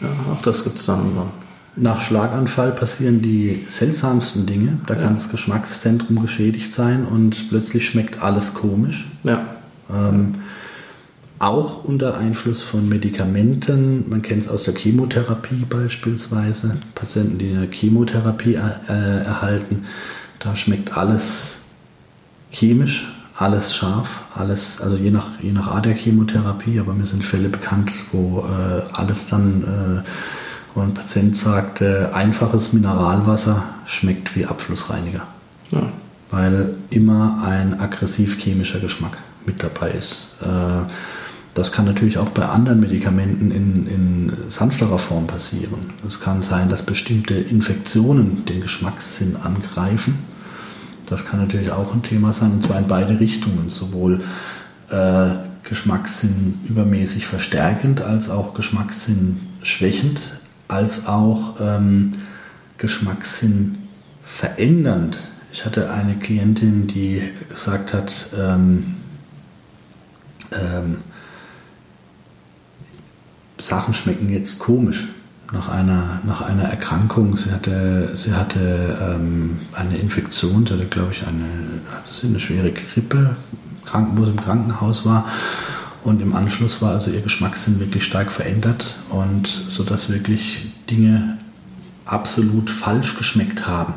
[0.00, 1.30] ja auch das gibt es dann irgendwann.
[1.76, 4.78] Nach Schlaganfall passieren die seltsamsten Dinge.
[4.86, 5.02] Da ja.
[5.02, 9.10] kann das Geschmackszentrum geschädigt sein und plötzlich schmeckt alles komisch.
[9.24, 9.44] Ja.
[9.90, 10.36] Ähm,
[11.40, 14.08] auch unter Einfluss von Medikamenten.
[14.08, 16.76] Man kennt es aus der Chemotherapie beispielsweise.
[16.94, 19.84] Patienten, die eine Chemotherapie äh, erhalten,
[20.38, 21.62] da schmeckt alles
[22.50, 27.24] chemisch, alles scharf, alles, also je nach, je nach Art der Chemotherapie, aber mir sind
[27.24, 30.08] Fälle bekannt, wo äh, alles dann äh,
[30.74, 35.26] wo ein Patient sagt, äh, einfaches Mineralwasser schmeckt wie Abflussreiniger.
[35.70, 35.82] Ja.
[36.30, 40.36] Weil immer ein aggressiv-chemischer Geschmack mit dabei ist.
[40.42, 40.90] Äh,
[41.54, 45.90] das kann natürlich auch bei anderen Medikamenten in, in sanfterer Form passieren.
[46.06, 50.24] Es kann sein, dass bestimmte Infektionen den Geschmackssinn angreifen.
[51.06, 54.24] Das kann natürlich auch ein Thema sein, und zwar in beide Richtungen, sowohl
[54.90, 55.30] äh,
[55.62, 60.20] Geschmackssinn übermäßig verstärkend als auch Geschmackssinn schwächend
[60.68, 62.10] als auch ähm,
[62.78, 63.78] Geschmackssinn
[64.24, 65.20] verändernd.
[65.52, 68.96] Ich hatte eine Klientin, die gesagt hat, ähm,
[70.52, 70.96] ähm,
[73.58, 75.08] Sachen schmecken jetzt komisch
[75.52, 77.36] nach einer, nach einer Erkrankung.
[77.36, 81.44] Sie hatte, sie hatte ähm, eine Infektion, sie hatte, glaube ich, eine,
[81.94, 83.36] hatte sie eine schwere Grippe,
[84.14, 85.26] wo sie im Krankenhaus war.
[86.02, 91.38] Und im Anschluss war also ihr Geschmackssinn wirklich stark verändert und so dass wirklich Dinge
[92.04, 93.94] absolut falsch geschmeckt haben.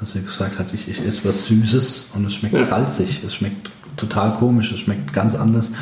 [0.00, 2.64] Dass sie gesagt hat, ich, ich esse was Süßes und es schmeckt ja.
[2.64, 5.72] salzig, es schmeckt total komisch, es schmeckt ganz anders.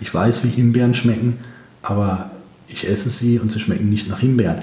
[0.00, 1.38] Ich weiß, wie Himbeeren schmecken,
[1.82, 2.32] aber
[2.72, 4.58] ich esse sie und sie schmecken nicht nach Himbeeren.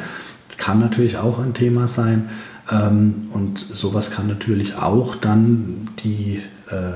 [0.47, 2.29] Das kann natürlich auch ein Thema sein.
[2.71, 6.93] Ähm, und sowas kann natürlich auch dann die äh,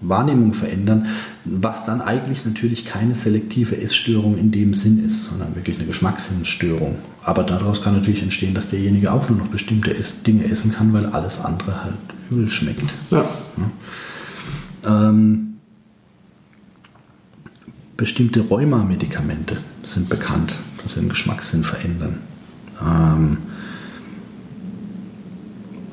[0.00, 1.06] Wahrnehmung verändern,
[1.44, 6.96] was dann eigentlich natürlich keine selektive Essstörung in dem Sinn ist, sondern wirklich eine Geschmackssinnstörung.
[7.22, 9.94] Aber daraus kann natürlich entstehen, dass derjenige auch nur noch bestimmte
[10.26, 11.94] Dinge essen kann, weil alles andere halt
[12.30, 12.92] übel schmeckt.
[13.10, 13.24] Ja.
[14.84, 15.08] Ja.
[15.08, 15.54] Ähm,
[17.96, 22.18] bestimmte Rheuma-Medikamente sind bekannt, dass sie den Geschmackssinn verändern.
[22.82, 23.38] Ähm,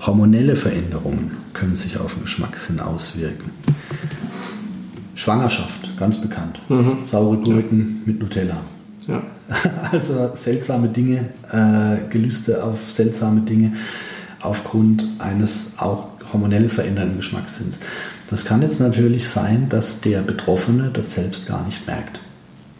[0.05, 3.51] hormonelle Veränderungen können sich auf den Geschmackssinn auswirken.
[5.15, 6.61] Schwangerschaft, ganz bekannt.
[6.67, 6.97] Mhm.
[7.03, 8.11] Saure Gurken ja.
[8.11, 8.57] mit Nutella.
[9.07, 9.23] Ja.
[9.91, 13.73] Also seltsame Dinge, äh, Gelüste auf seltsame Dinge
[14.41, 17.79] aufgrund eines auch hormonell verändernden Geschmackssinns.
[18.29, 22.21] Das kann jetzt natürlich sein, dass der Betroffene das selbst gar nicht merkt.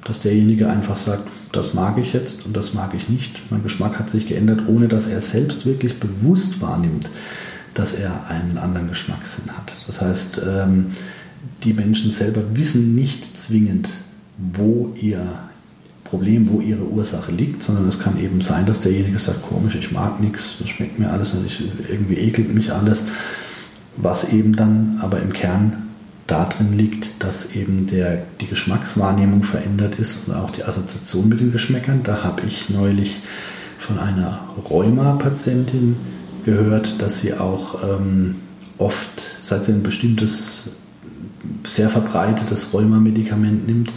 [0.06, 3.42] Dass derjenige einfach sagt, das mag ich jetzt und das mag ich nicht.
[3.52, 7.10] Mein Geschmack hat sich geändert, ohne dass er selbst wirklich bewusst wahrnimmt,
[7.74, 9.74] dass er einen anderen Geschmackssinn hat.
[9.88, 10.88] Das heißt, ähm,
[11.64, 13.90] die Menschen selber wissen nicht zwingend,
[14.38, 15.26] wo ihr
[16.04, 19.92] Problem, wo ihre Ursache liegt, sondern es kann eben sein, dass derjenige sagt, komisch, ich
[19.92, 21.36] mag nichts, das schmeckt mir alles,
[21.90, 23.08] irgendwie ekelt mich alles,
[23.98, 25.90] was eben dann aber im Kern
[26.28, 31.52] darin liegt, dass eben der, die Geschmackswahrnehmung verändert ist und auch die Assoziation mit den
[31.52, 32.04] Geschmäckern.
[32.04, 33.22] Da habe ich neulich
[33.78, 35.98] von einer Rheuma-Patientin
[36.46, 38.36] gehört, dass sie auch ähm,
[38.78, 40.78] oft, seit sie ein bestimmtes
[41.66, 43.92] sehr verbreitetes Rheuma-Medikament nimmt,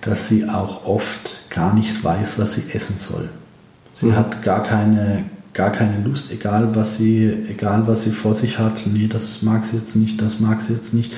[0.00, 3.28] dass sie auch oft gar nicht weiß, was sie essen soll.
[3.92, 4.16] Sie mhm.
[4.16, 8.84] hat gar keine, gar keine Lust, egal was sie, egal was sie vor sich hat.
[8.86, 11.12] Nee, das mag sie jetzt nicht, das mag sie jetzt nicht.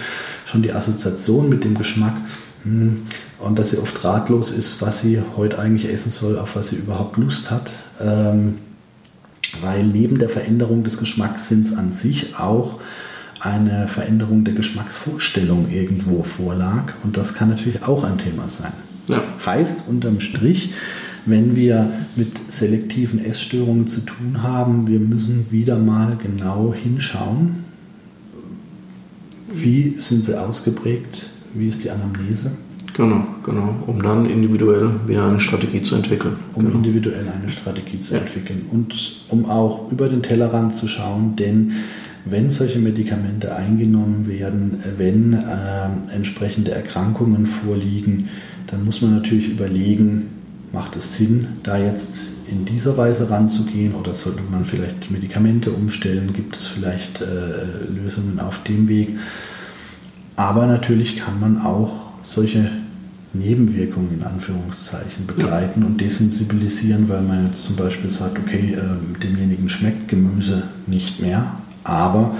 [0.54, 2.14] Schon die Assoziation mit dem Geschmack
[2.62, 3.02] hm,
[3.40, 6.76] und dass sie oft ratlos ist, was sie heute eigentlich essen soll, auf was sie
[6.76, 7.72] überhaupt Lust hat.
[8.00, 8.58] Ähm,
[9.62, 12.78] weil neben der Veränderung des Geschmackssinns an sich auch
[13.40, 16.92] eine Veränderung der Geschmacksvorstellung irgendwo vorlag.
[17.02, 18.74] Und das kann natürlich auch ein Thema sein.
[19.08, 19.24] Ja.
[19.44, 20.72] Heißt unterm Strich,
[21.26, 27.63] wenn wir mit selektiven Essstörungen zu tun haben, wir müssen wieder mal genau hinschauen,
[29.54, 31.26] Wie sind sie ausgeprägt?
[31.54, 32.50] Wie ist die Anamnese?
[32.94, 36.36] Genau, genau, um dann individuell wieder eine Strategie zu entwickeln.
[36.54, 36.76] Um genau.
[36.76, 38.20] individuell eine Strategie zu ja.
[38.20, 41.72] entwickeln und um auch über den Tellerrand zu schauen, denn
[42.24, 48.28] wenn solche Medikamente eingenommen werden, wenn äh, entsprechende Erkrankungen vorliegen,
[48.68, 50.28] dann muss man natürlich überlegen,
[50.72, 56.32] macht es Sinn, da jetzt in dieser Weise ranzugehen oder sollte man vielleicht Medikamente umstellen?
[56.32, 57.24] Gibt es vielleicht äh,
[57.88, 59.18] Lösungen auf dem Weg?
[60.36, 62.70] Aber natürlich kann man auch solche
[63.32, 65.86] Nebenwirkungen in Anführungszeichen begleiten ja.
[65.86, 71.56] und desensibilisieren, weil man jetzt zum Beispiel sagt, okay, äh, demjenigen schmeckt Gemüse nicht mehr,
[71.82, 72.36] aber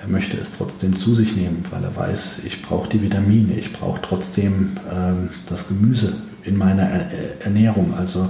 [0.00, 3.72] er möchte es trotzdem zu sich nehmen, weil er weiß, ich brauche die Vitamine, ich
[3.72, 6.14] brauche trotzdem äh, das Gemüse
[6.48, 7.94] in meiner er Ernährung.
[7.96, 8.28] Also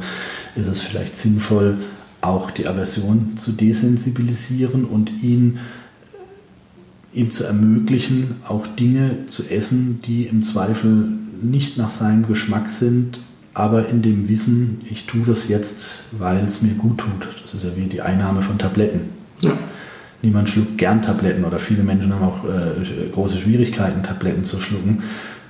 [0.57, 1.78] ist es vielleicht sinnvoll,
[2.20, 5.59] auch die Aversion zu desensibilisieren und ihn
[7.12, 11.09] ihm zu ermöglichen, auch Dinge zu essen, die im Zweifel
[11.40, 13.20] nicht nach seinem Geschmack sind,
[13.54, 17.28] aber in dem Wissen, ich tue das jetzt, weil es mir gut tut.
[17.42, 19.00] Das ist ja wie die Einnahme von Tabletten.
[19.40, 19.52] Ja.
[20.22, 25.02] Niemand schluckt gern Tabletten oder viele Menschen haben auch äh, große Schwierigkeiten, Tabletten zu schlucken.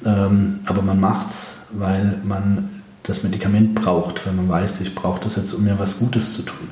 [0.05, 5.21] Ähm, aber man macht es, weil man das Medikament braucht, wenn man weiß, ich brauche
[5.23, 6.69] das jetzt, um mir was Gutes zu tun.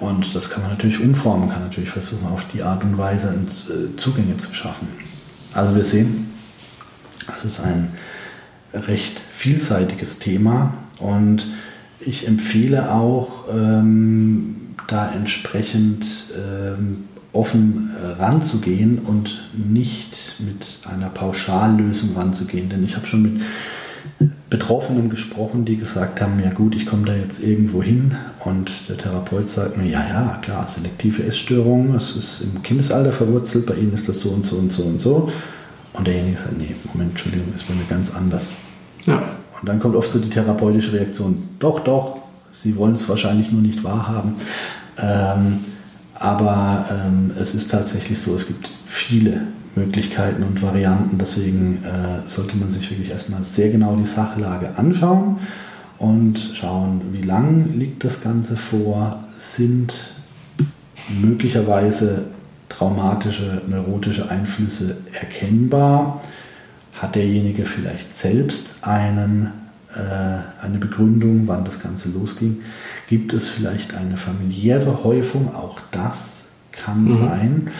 [0.00, 3.96] Und das kann man natürlich umformen, kann natürlich versuchen, auf die Art und Weise äh,
[3.96, 4.88] Zugänge zu schaffen.
[5.54, 6.30] Also wir sehen,
[7.36, 7.92] es ist ein
[8.72, 11.46] recht vielseitiges Thema und
[12.00, 17.04] ich empfehle auch, ähm, da entsprechend ähm,
[17.38, 22.68] offen ranzugehen und nicht mit einer Pauschallösung ranzugehen.
[22.68, 23.42] Denn ich habe schon mit
[24.50, 28.96] Betroffenen gesprochen, die gesagt haben, ja gut, ich komme da jetzt irgendwo hin und der
[28.96, 33.92] Therapeut sagt mir, ja, ja, klar, selektive Essstörung, es ist im Kindesalter verwurzelt, bei Ihnen
[33.92, 35.30] ist das so und so und so und so.
[35.92, 38.52] Und derjenige sagt, nee, Moment, Entschuldigung, ist bei mir ganz anders.
[39.04, 39.22] Ja.
[39.60, 42.18] Und dann kommt oft so die therapeutische Reaktion, doch, doch,
[42.50, 44.34] Sie wollen es wahrscheinlich nur nicht wahrhaben.
[44.96, 45.60] Ähm,
[46.18, 49.42] aber ähm, es ist tatsächlich so, es gibt viele
[49.76, 51.18] Möglichkeiten und Varianten.
[51.18, 55.38] Deswegen äh, sollte man sich wirklich erstmal sehr genau die Sachlage anschauen
[55.98, 59.94] und schauen, wie lang liegt das Ganze vor, sind
[61.08, 62.26] möglicherweise
[62.68, 66.22] traumatische, neurotische Einflüsse erkennbar,
[66.94, 69.52] hat derjenige vielleicht selbst einen,
[69.90, 72.62] eine Begründung, wann das Ganze losging,
[73.08, 77.10] gibt es vielleicht eine familiäre Häufung, auch das kann mhm.
[77.10, 77.70] sein.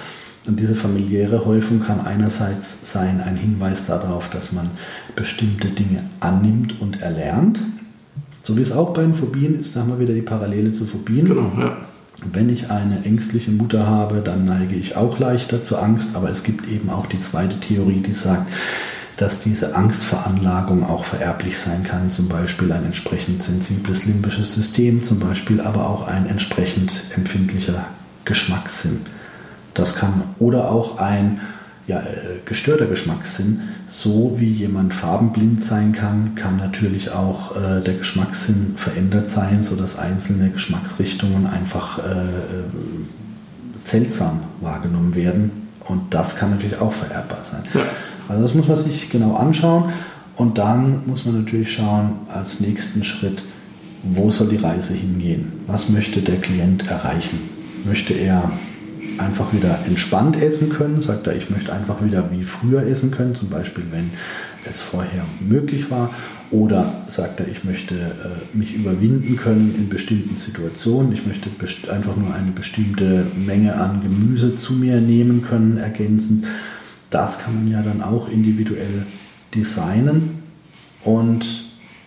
[0.47, 4.71] Und diese familiäre Häufung kann einerseits sein ein Hinweis darauf, dass man
[5.14, 7.61] bestimmte Dinge annimmt und erlernt.
[8.40, 10.87] So wie es auch bei den Phobien ist, da haben wir wieder die Parallele zu
[10.87, 11.27] Phobien.
[11.27, 11.77] Genau, ja.
[12.33, 16.42] Wenn ich eine ängstliche Mutter habe, dann neige ich auch leichter zur Angst, aber es
[16.42, 18.49] gibt eben auch die zweite Theorie, die sagt,
[19.18, 25.18] dass diese Angstveranlagung auch vererblich sein kann, zum Beispiel ein entsprechend sensibles limbisches System, zum
[25.18, 27.85] Beispiel aber auch ein entsprechend empfindlicher
[28.24, 29.00] Geschmackssinn.
[29.74, 31.40] Das kann oder auch ein
[31.88, 37.94] ja, äh, gestörter Geschmackssinn, so wie jemand farbenblind sein kann, kann natürlich auch äh, der
[37.94, 42.64] Geschmackssinn verändert sein, sodass einzelne Geschmacksrichtungen einfach äh, äh,
[43.74, 45.68] seltsam wahrgenommen werden.
[45.87, 47.62] Und das kann natürlich auch vererbbar sein.
[47.72, 47.87] Ja.
[48.29, 49.93] Also das muss man sich genau anschauen.
[50.37, 53.43] Und dann muss man natürlich schauen, als nächsten Schritt,
[54.05, 55.53] wo soll die Reise hingehen?
[55.67, 57.41] Was möchte der Klient erreichen?
[57.85, 58.53] Möchte er
[59.19, 61.03] einfach wieder entspannt essen können.
[61.03, 64.11] Sagt er, ich möchte einfach wieder wie früher essen können, zum Beispiel wenn
[64.69, 66.14] es vorher möglich war.
[66.51, 71.12] Oder sagt er, ich möchte äh, mich überwinden können in bestimmten Situationen.
[71.12, 71.51] Ich möchte
[71.93, 76.47] einfach nur eine bestimmte Menge an Gemüse zu mir nehmen können, ergänzend.
[77.11, 79.07] Das kann man ja dann auch individuell
[79.55, 80.42] designen.
[81.05, 81.47] Und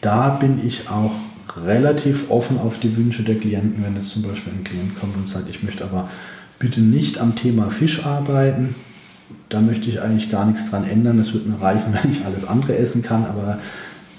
[0.02, 1.14] da bin ich auch
[1.66, 5.28] relativ offen auf die Wünsche der Klienten, wenn jetzt zum Beispiel ein Klient kommt und
[5.28, 6.10] sagt, ich möchte aber
[6.60, 8.76] bitte nicht am Thema Fisch arbeiten.
[9.50, 11.20] Da möchte ich eigentlich gar nichts dran ändern.
[11.20, 13.60] Es wird mir reichen, wenn ich alles andere essen kann, aber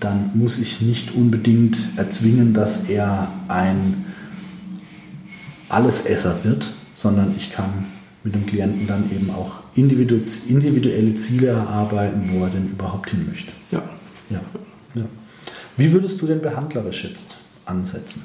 [0.00, 4.04] dann muss ich nicht unbedingt erzwingen, dass er ein
[5.68, 7.86] Allesesser wird, sondern ich kann
[8.24, 13.52] mit dem Klienten dann eben auch individuelle Ziele erarbeiten, wo er denn überhaupt hin möchte.
[13.70, 13.82] Ja.
[14.30, 14.40] ja.
[14.94, 15.04] ja.
[15.76, 18.22] Wie würdest du denn behandlerisch jetzt ansetzen?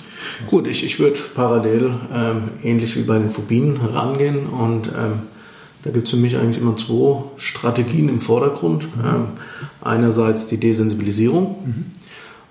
[0.47, 5.21] Gut, ich, ich würde parallel ähm, ähnlich wie bei den Phobien rangehen und ähm,
[5.83, 8.83] da gibt es für mich eigentlich immer zwei Strategien im Vordergrund.
[8.97, 9.05] Mhm.
[9.05, 9.27] Ähm,
[9.81, 11.85] einerseits die Desensibilisierung mhm.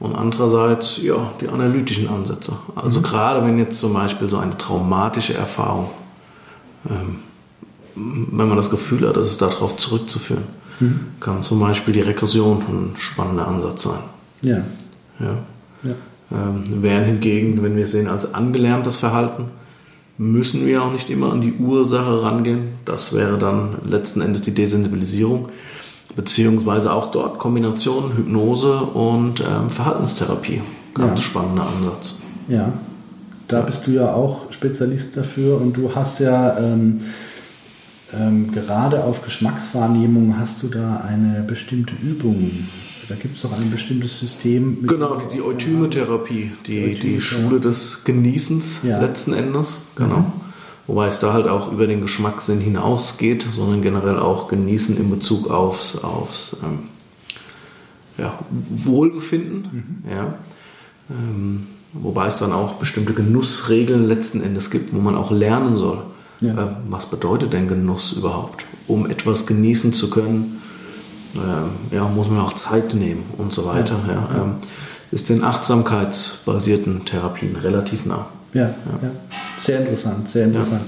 [0.01, 2.57] und andererseits ja, die analytischen Ansätze.
[2.75, 3.05] Also mhm.
[3.05, 5.91] gerade wenn jetzt zum Beispiel so eine traumatische Erfahrung,
[6.89, 7.19] ähm,
[7.97, 10.45] wenn man das Gefühl hat, dass es darauf zurückzuführen.
[10.81, 11.01] mhm.
[11.21, 14.01] kann zum Beispiel die Regression ein spannender Ansatz sein.
[14.43, 14.59] Ja.
[15.19, 15.39] ja.
[15.83, 15.95] ja.
[16.33, 19.47] Ähm, während hingegen, wenn wir sehen als angelerntes Verhalten,
[20.19, 22.69] müssen wir auch nicht immer an die Ursache rangehen.
[22.85, 25.49] Das wäre dann letzten Endes die Desensibilisierung,
[26.15, 30.63] beziehungsweise auch dort Kombination Hypnose und ähm, Verhaltenstherapie.
[30.95, 31.27] Ganz ja.
[31.27, 32.19] spannender Ansatz.
[32.49, 32.73] Ja,
[33.49, 37.03] da bist du ja auch Spezialist dafür und du hast ja ähm,
[38.13, 42.69] ähm, gerade auf Geschmackswahrnehmung hast du da eine bestimmte Übung.
[43.09, 44.87] Da gibt es doch ein bestimmtes System.
[44.87, 49.01] Genau, die Eutymetherapie, die, die, die Schule des Genießens ja.
[49.01, 49.83] letzten Endes.
[49.95, 50.19] Genau.
[50.19, 50.33] Mhm.
[50.89, 55.51] Wobei es da halt auch über den Geschmackssinn hinausgeht, sondern generell auch Genießen in Bezug
[55.51, 56.89] aufs, aufs ähm,
[58.19, 60.03] ja, Wohlbefinden.
[60.05, 60.11] Mhm.
[60.11, 60.35] Ja.
[61.11, 66.03] Ähm, wobei es dann auch bestimmte Genussregeln letzten Endes gibt, wo man auch lernen soll.
[66.41, 66.53] Ja.
[66.53, 68.65] Äh, was bedeutet denn Genuss überhaupt?
[68.87, 70.63] Um etwas genießen zu können,
[71.35, 73.99] äh, ja, muss man auch Zeit nehmen und so weiter.
[74.07, 74.43] Ja.
[74.43, 74.55] Ähm,
[75.11, 78.27] ist den achtsamkeitsbasierten Therapien relativ nah.
[78.53, 79.11] Ja, ja.
[79.59, 80.83] sehr interessant, sehr interessant.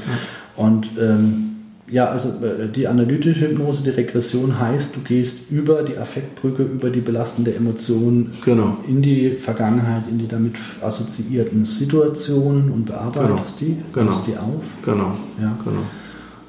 [0.57, 1.48] Und ähm,
[1.91, 6.91] ja, also äh, die analytische Hypnose, die Regression heißt, du gehst über die Affektbrücke, über
[6.91, 8.77] die belastende Emotion genau.
[8.87, 13.73] in die Vergangenheit, in die damit assoziierten Situationen und bearbeitest genau.
[13.73, 14.23] die, genau.
[14.27, 14.65] die auf.
[14.85, 15.17] Genau.
[15.41, 15.59] Ja.
[15.65, 15.83] genau.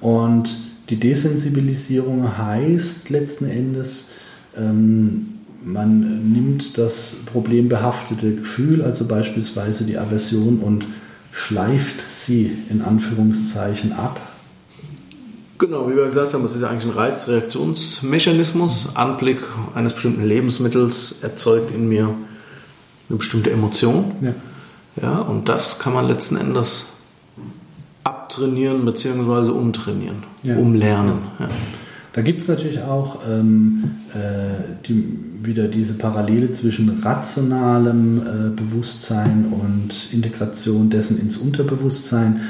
[0.01, 0.57] Und
[0.89, 4.07] die Desensibilisierung heißt letzten Endes,
[4.57, 5.27] ähm,
[5.63, 10.85] man nimmt das problembehaftete Gefühl, also beispielsweise die Aversion, und
[11.31, 14.19] schleift sie in Anführungszeichen ab
[15.59, 18.95] Genau, wie wir gesagt haben, das ist ja eigentlich ein Reizreaktionsmechanismus.
[18.95, 19.39] Anblick
[19.75, 22.15] eines bestimmten Lebensmittels erzeugt in mir
[23.09, 24.15] eine bestimmte Emotion.
[24.21, 24.33] Ja.
[25.01, 26.93] ja und das kann man letzten Endes
[28.05, 29.51] abtrainieren bzw.
[29.51, 30.55] umtrainieren, ja.
[30.55, 31.23] umlernen.
[31.39, 31.49] Ja.
[32.13, 39.47] Da gibt es natürlich auch ähm, äh, die, wieder diese Parallele zwischen rationalem äh, Bewusstsein
[39.51, 42.43] und Integration dessen ins Unterbewusstsein.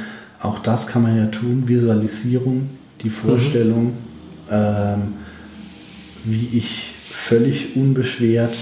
[0.44, 2.70] Auch das kann man ja tun, Visualisierung
[3.02, 3.94] die Vorstellung, mhm.
[4.52, 5.02] ähm,
[6.26, 8.56] wie ich völlig unbeschwert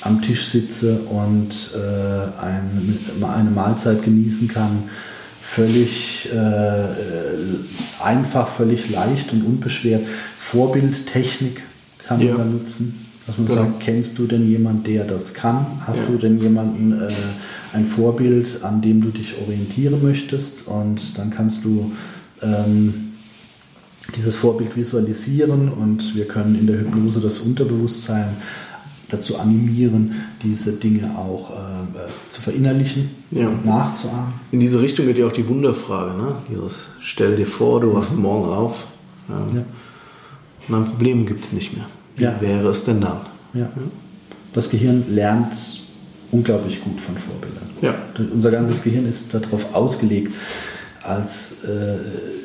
[0.00, 4.84] am Tisch sitze und äh, ein, eine Mahlzeit genießen kann,
[5.40, 10.02] völlig äh, einfach, völlig leicht und unbeschwert.
[10.38, 11.62] Vorbildtechnik
[12.04, 12.36] kann man ja.
[12.36, 13.06] da nutzen.
[13.26, 13.62] Dass man genau.
[13.62, 15.64] sagt, kennst du denn jemanden, der das kann?
[15.86, 16.06] Hast ja.
[16.06, 17.12] du denn jemanden, äh,
[17.72, 20.66] ein Vorbild, an dem du dich orientieren möchtest?
[20.66, 21.92] Und dann kannst du
[22.42, 23.11] ähm,
[24.16, 28.36] dieses Vorbild visualisieren und wir können in der Hypnose das Unterbewusstsein
[29.12, 33.48] dazu animieren, diese Dinge auch äh, äh, zu verinnerlichen ja.
[33.48, 34.32] und nachzuahmen.
[34.50, 36.36] In diese Richtung geht ja auch die Wunderfrage, ne?
[36.50, 38.22] Dieses Stell dir vor, du wachst mhm.
[38.22, 38.86] morgen auf
[39.28, 39.64] ähm, ja.
[40.68, 41.86] und ein Problem gibt es nicht mehr.
[42.16, 42.40] Wie ja.
[42.40, 43.18] wäre es denn dann?
[43.54, 43.70] Ja.
[44.54, 45.56] Das Gehirn lernt
[46.30, 47.70] unglaublich gut von Vorbildern.
[47.82, 47.94] Ja.
[48.32, 50.34] Unser ganzes Gehirn ist darauf ausgelegt,
[51.02, 51.98] als äh,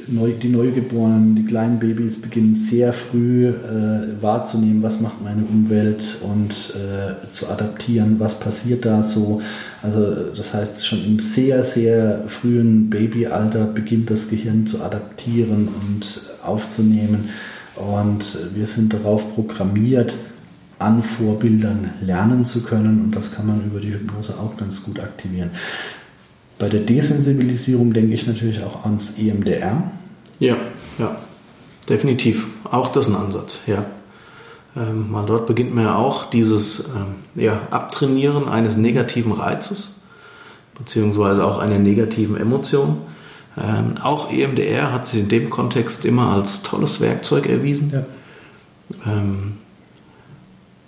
[0.07, 6.17] neu, die Neugeborenen, die kleinen Babys beginnen sehr früh äh, wahrzunehmen, was macht meine Umwelt
[6.21, 9.41] und äh, zu adaptieren, was passiert da so.
[9.83, 16.21] Also das heißt, schon im sehr, sehr frühen Babyalter beginnt das Gehirn zu adaptieren und
[16.43, 17.29] aufzunehmen.
[17.75, 20.15] Und wir sind darauf programmiert,
[20.79, 24.99] an Vorbildern lernen zu können und das kann man über die Hypnose auch ganz gut
[24.99, 25.49] aktivieren.
[26.59, 29.91] Bei der Desensibilisierung denke ich natürlich auch ans EMDR.
[30.39, 30.55] Ja,
[30.97, 31.17] ja,
[31.87, 32.47] definitiv.
[32.63, 33.85] Auch das ist ein Ansatz, ja.
[34.75, 39.89] Ähm, dort beginnt man ja auch dieses ähm, ja, Abtrainieren eines negativen Reizes,
[40.77, 42.97] beziehungsweise auch einer negativen Emotion.
[43.57, 47.91] Ähm, auch EMDR hat sich in dem Kontext immer als tolles Werkzeug erwiesen.
[47.91, 49.11] Ja.
[49.11, 49.53] Ähm,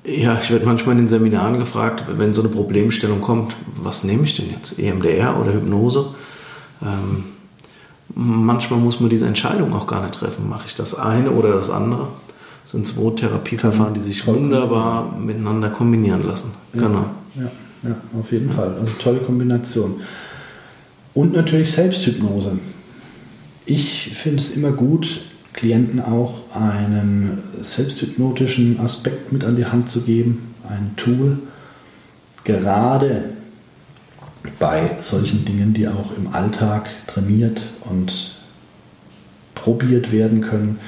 [0.10, 4.24] ja, ich werde manchmal in den Seminaren gefragt, wenn so eine Problemstellung kommt, was nehme
[4.24, 4.80] ich denn jetzt?
[4.80, 6.14] EMDR oder Hypnose?
[6.82, 7.26] Ähm,
[8.16, 10.50] manchmal muss man diese Entscheidung auch gar nicht treffen.
[10.50, 12.08] Mache ich das eine oder das andere?
[12.64, 16.52] Das sind zwei Therapieverfahren, die sich wunderbar miteinander kombinieren lassen.
[16.74, 17.06] Ja, genau.
[17.36, 17.52] Ja,
[17.90, 18.76] ja, auf jeden Fall.
[18.80, 20.02] Also tolle Kombination.
[21.14, 22.60] Und natürlich Selbsthypnose.
[23.66, 25.22] Ich finde es immer gut,
[25.60, 31.40] Klienten auch einen selbsthypnotischen Aspekt mit an die Hand zu geben, ein Tool,
[32.46, 33.26] gerade
[34.58, 38.40] bei solchen Dingen, die auch im Alltag trainiert und
[39.54, 40.80] probiert werden können,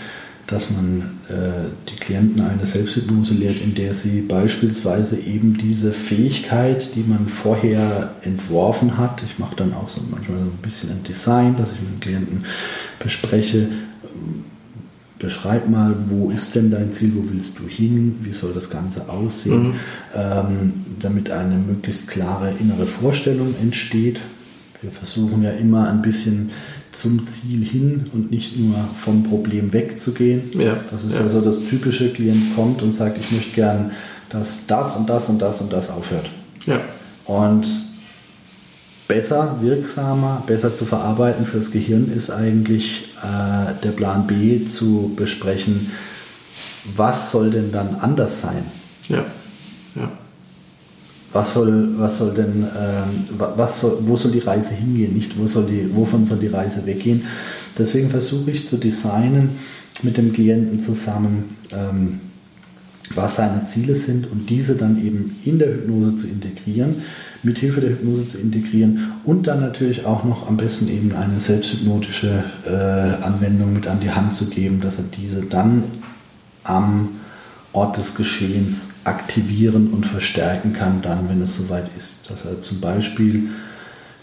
[0.48, 6.96] dass man äh, die Klienten eine Selbsthypnose lehrt, in der sie beispielsweise eben diese Fähigkeit,
[6.96, 11.04] die man vorher entworfen hat, ich mache dann auch so manchmal so ein bisschen ein
[11.04, 12.46] Design, dass ich mit den Klienten
[13.00, 13.68] bespreche,
[15.22, 19.10] beschreib mal, wo ist denn dein Ziel, wo willst du hin, wie soll das Ganze
[19.10, 19.76] aussehen, mhm.
[20.16, 24.20] ähm, damit eine möglichst klare innere Vorstellung entsteht.
[24.82, 26.50] Wir versuchen ja immer ein bisschen
[26.92, 30.42] zum Ziel hin und nicht nur vom Problem wegzugehen.
[30.60, 31.30] Ja, das ist ja.
[31.30, 33.92] so das typische, Klient kommt und sagt, ich möchte gern,
[34.30, 36.30] dass das und das und das und das aufhört.
[36.66, 36.82] Ja.
[37.26, 37.66] Und
[39.12, 45.92] besser, wirksamer, besser zu verarbeiten fürs Gehirn ist eigentlich äh, der Plan B zu besprechen,
[46.96, 48.64] was soll denn dann anders sein?
[49.10, 49.26] Ja.
[49.96, 50.10] ja.
[51.34, 55.14] Was soll, was soll denn, ähm, was soll, wo soll die Reise hingehen?
[55.14, 57.24] Nicht, wo soll die, wovon soll die Reise weggehen?
[57.78, 59.58] Deswegen versuche ich zu designen
[60.04, 62.22] mit dem Klienten zusammen, ähm,
[63.14, 67.04] was seine Ziele sind und diese dann eben in der Hypnose zu integrieren,
[67.44, 71.40] mit Hilfe der Hypnose zu integrieren und dann natürlich auch noch am besten eben eine
[71.40, 75.84] selbsthypnotische äh, Anwendung mit an die Hand zu geben, dass er diese dann
[76.64, 77.10] am
[77.74, 82.30] Ort des Geschehens aktivieren und verstärken kann, dann, wenn es soweit ist.
[82.30, 83.50] Dass er zum Beispiel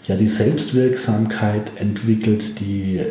[0.07, 3.01] ja die Selbstwirksamkeit entwickelt, die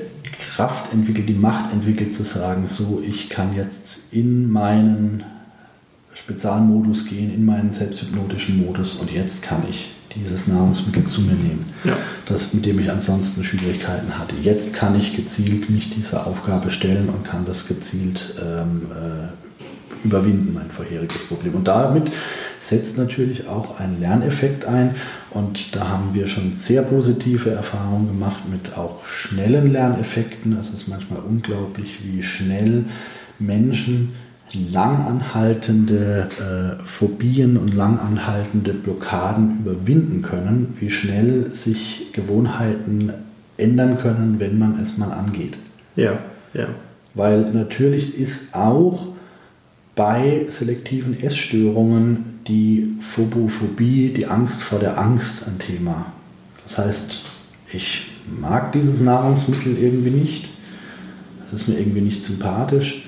[0.54, 5.24] Kraft entwickelt, die Macht entwickelt, zu sagen, so, ich kann jetzt in meinen
[6.14, 11.66] Spezialmodus gehen, in meinen selbsthypnotischen Modus und jetzt kann ich dieses Nahrungsmittel zu mir nehmen,
[11.84, 11.96] ja.
[12.26, 14.34] das, mit dem ich ansonsten Schwierigkeiten hatte.
[14.42, 20.54] Jetzt kann ich gezielt mich dieser Aufgabe stellen und kann das gezielt ähm, äh, überwinden,
[20.54, 21.54] mein vorheriges Problem.
[21.54, 22.10] Und damit
[22.60, 24.96] setzt natürlich auch ein Lerneffekt ein.
[25.30, 30.56] Und da haben wir schon sehr positive Erfahrungen gemacht mit auch schnellen Lerneffekten.
[30.58, 32.86] Es ist manchmal unglaublich, wie schnell
[33.38, 34.14] Menschen
[34.54, 43.12] langanhaltende äh, Phobien und langanhaltende Blockaden überwinden können, wie schnell sich Gewohnheiten
[43.56, 45.58] ändern können, wenn man es mal angeht.
[45.96, 46.18] Ja,
[46.54, 46.68] ja.
[47.14, 49.08] Weil natürlich ist auch
[49.94, 56.06] bei selektiven Essstörungen die Phobophobie, die Angst vor der Angst ein Thema.
[56.62, 57.22] Das heißt,
[57.72, 58.06] ich
[58.40, 60.48] mag dieses Nahrungsmittel irgendwie nicht,
[61.46, 63.07] es ist mir irgendwie nicht sympathisch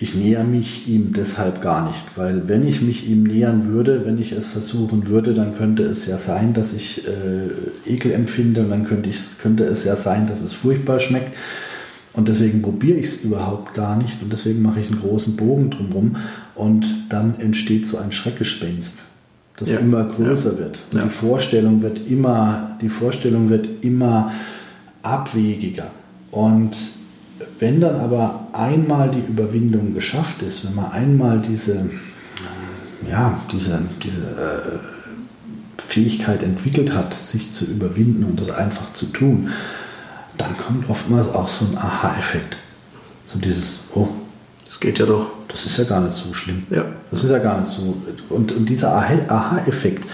[0.00, 4.18] ich näher mich ihm deshalb gar nicht, weil wenn ich mich ihm nähern würde, wenn
[4.18, 8.70] ich es versuchen würde, dann könnte es ja sein, dass ich äh, Ekel empfinde und
[8.70, 11.36] dann könnte, ich, könnte es ja sein, dass es furchtbar schmeckt.
[12.14, 15.70] Und deswegen probiere ich es überhaupt gar nicht und deswegen mache ich einen großen Bogen
[15.70, 16.16] drumherum
[16.54, 19.02] und dann entsteht so ein Schreckgespenst,
[19.58, 19.78] das ja.
[19.78, 20.58] immer größer ja.
[20.58, 20.78] wird.
[20.92, 21.04] Ja.
[21.04, 24.32] Die Vorstellung wird immer, die Vorstellung wird immer
[25.02, 25.90] abwegiger.
[26.30, 26.76] Und
[27.60, 31.88] wenn dann aber einmal die Überwindung geschafft ist, wenn man einmal diese,
[33.08, 39.50] ja, diese, diese äh, Fähigkeit entwickelt hat, sich zu überwinden und das einfach zu tun,
[40.38, 42.56] dann kommt oftmals auch so ein Aha-Effekt.
[43.26, 44.08] So dieses, oh,
[44.64, 45.30] das geht ja doch.
[45.48, 46.64] Das ist ja gar nicht so schlimm.
[46.70, 46.86] Ja.
[47.10, 47.94] Das ist ja gar nicht so.
[48.30, 50.04] Und, und dieser Aha-Effekt,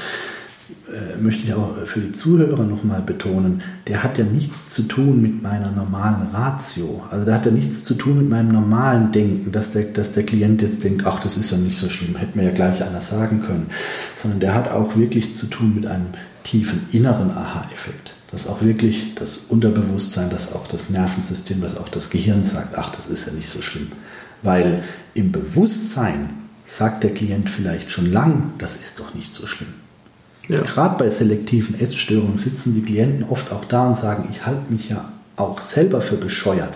[0.97, 5.21] äh, möchte ich auch für die Zuhörer nochmal betonen, der hat ja nichts zu tun
[5.21, 7.05] mit meiner normalen Ratio.
[7.11, 10.25] Also der hat ja nichts zu tun mit meinem normalen Denken, dass der, dass der
[10.25, 13.03] Klient jetzt denkt, ach, das ist ja nicht so schlimm, hätte mir ja gleich einer
[13.03, 13.67] sagen können.
[14.17, 16.07] Sondern der hat auch wirklich zu tun mit einem
[16.45, 18.15] tiefen inneren Aha-Effekt.
[18.31, 22.95] Dass auch wirklich das Unterbewusstsein, dass auch das Nervensystem, dass auch das Gehirn sagt, ach,
[22.95, 23.93] das ist ja nicht so schlimm.
[24.43, 24.83] Weil
[25.13, 26.31] im Bewusstsein
[26.65, 29.86] sagt der Klient vielleicht schon lang, das ist doch nicht so schlimm.
[30.49, 30.61] Ja.
[30.63, 34.89] Gerade bei selektiven Essstörungen sitzen die Klienten oft auch da und sagen, ich halte mich
[34.89, 36.73] ja auch selber für bescheuert.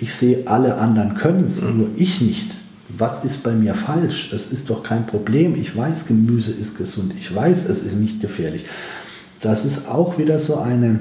[0.00, 1.78] Ich sehe, alle anderen können es, mhm.
[1.78, 2.50] nur ich nicht.
[2.90, 4.32] Was ist bei mir falsch?
[4.32, 5.54] Es ist doch kein Problem.
[5.56, 7.12] Ich weiß, Gemüse ist gesund.
[7.18, 8.64] Ich weiß, es ist nicht gefährlich.
[9.40, 10.98] Das ist auch wieder so eine,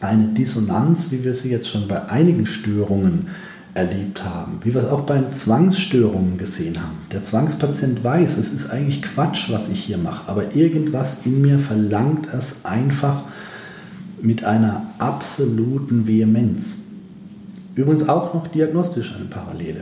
[0.00, 4.82] eine Dissonanz, wie wir sie jetzt schon bei einigen Störungen äh, erlebt haben, wie wir
[4.82, 6.98] es auch bei Zwangsstörungen gesehen haben.
[7.10, 11.58] Der Zwangspatient weiß, es ist eigentlich Quatsch, was ich hier mache, aber irgendwas in mir
[11.58, 13.22] verlangt es einfach
[14.20, 16.76] mit einer absoluten Vehemenz.
[17.74, 19.80] Übrigens auch noch diagnostisch eine Parallele.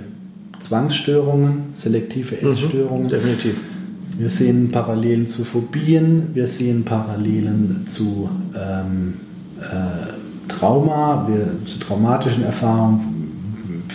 [0.60, 3.04] Zwangsstörungen, selektive mhm, Essstörungen.
[3.04, 3.56] Mhm, definitiv.
[4.16, 9.14] Wir sehen Parallelen zu Phobien, wir sehen Parallelen zu ähm,
[9.60, 13.19] äh, Trauma, wir, zu traumatischen Erfahrungen,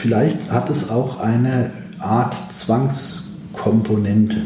[0.05, 4.37] vielleicht hat es auch eine Art Zwangskomponente.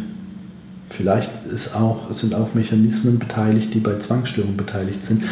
[0.89, 5.23] Vielleicht ist auch, sind auch Mechanismen beteiligt, die bei Zwangsstörungen beteiligt sind.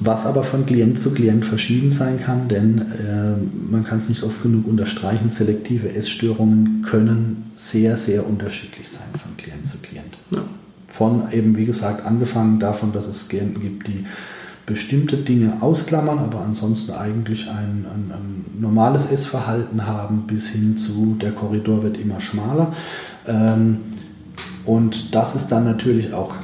[0.00, 4.22] Was aber von Klient zu Klient verschieden sein kann, denn äh, man kann es nicht
[4.22, 10.18] oft genug unterstreichen, selektive Essstörungen können sehr, sehr unterschiedlich sein von Klient zu Klient.
[10.34, 10.42] Ja.
[10.88, 14.04] Von eben, wie gesagt, angefangen davon, dass es Klienten gibt, die
[14.68, 21.16] bestimmte Dinge ausklammern, aber ansonsten eigentlich ein, ein, ein, normales Essverhalten haben, bis hin zu
[21.20, 22.74] der Korridor wird immer schmaler.
[23.26, 23.78] Ähm,
[24.66, 26.34] und das ist dann natürlich auch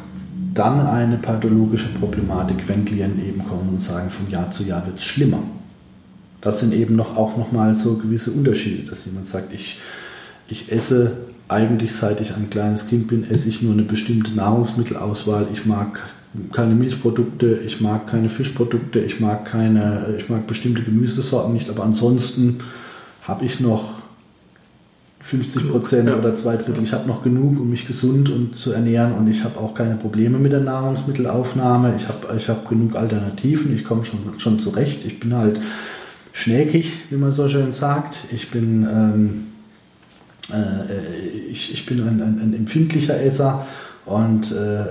[0.54, 4.96] dann eine pathologische Problematik, wenn Klienten eben kommen und sagen, von Jahr zu Jahr wird
[4.96, 5.42] es schlimmer.
[6.40, 9.80] Das sind eben noch auch nochmal so gewisse Unterschiede, dass jemand sagt, ich,
[10.48, 11.12] ich esse
[11.48, 15.48] eigentlich seit ich ein kleines Kind bin, esse ich nur eine bestimmte Nahrungsmittelauswahl.
[15.52, 16.13] Ich mag
[16.52, 21.84] keine Milchprodukte, ich mag keine Fischprodukte, ich mag keine, ich mag bestimmte Gemüsesorten nicht, aber
[21.84, 22.58] ansonsten
[23.22, 23.94] habe ich noch
[25.24, 26.16] 50 Prozent ja.
[26.16, 26.84] oder zwei Drittel.
[26.84, 29.94] Ich habe noch genug, um mich gesund und zu ernähren und ich habe auch keine
[29.94, 31.94] Probleme mit der Nahrungsmittelaufnahme.
[31.96, 35.04] Ich habe ich hab genug Alternativen, ich komme schon, schon zurecht.
[35.06, 35.58] Ich bin halt
[36.32, 38.18] schnäkig, wie man so schön sagt.
[38.32, 39.46] Ich bin, ähm,
[40.52, 43.66] äh, ich, ich bin ein, ein, ein empfindlicher Esser
[44.06, 44.84] und äh,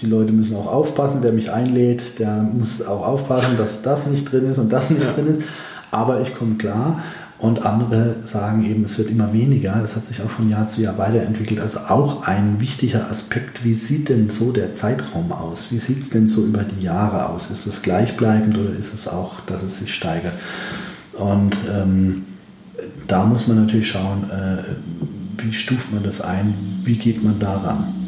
[0.00, 1.18] die Leute müssen auch aufpassen.
[1.22, 5.04] Wer mich einlädt, der muss auch aufpassen, dass das nicht drin ist und das nicht
[5.04, 5.12] ja.
[5.12, 5.42] drin ist.
[5.90, 7.02] Aber ich komme klar.
[7.38, 9.82] Und andere sagen eben, es wird immer weniger.
[9.84, 11.60] Es hat sich auch von Jahr zu Jahr weiterentwickelt.
[11.60, 15.70] Also auch ein wichtiger Aspekt, wie sieht denn so der Zeitraum aus?
[15.70, 17.50] Wie sieht es denn so über die Jahre aus?
[17.50, 20.32] Ist es gleichbleibend oder ist es auch, dass es sich steigert?
[21.12, 22.24] Und ähm,
[23.06, 28.05] da muss man natürlich schauen, äh, wie stuft man das ein, wie geht man daran?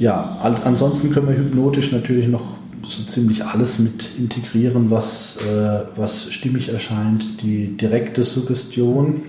[0.00, 6.32] Ja, ansonsten können wir hypnotisch natürlich noch so ziemlich alles mit integrieren, was, äh, was
[6.32, 7.42] stimmig erscheint.
[7.42, 9.24] Die direkte Suggestion.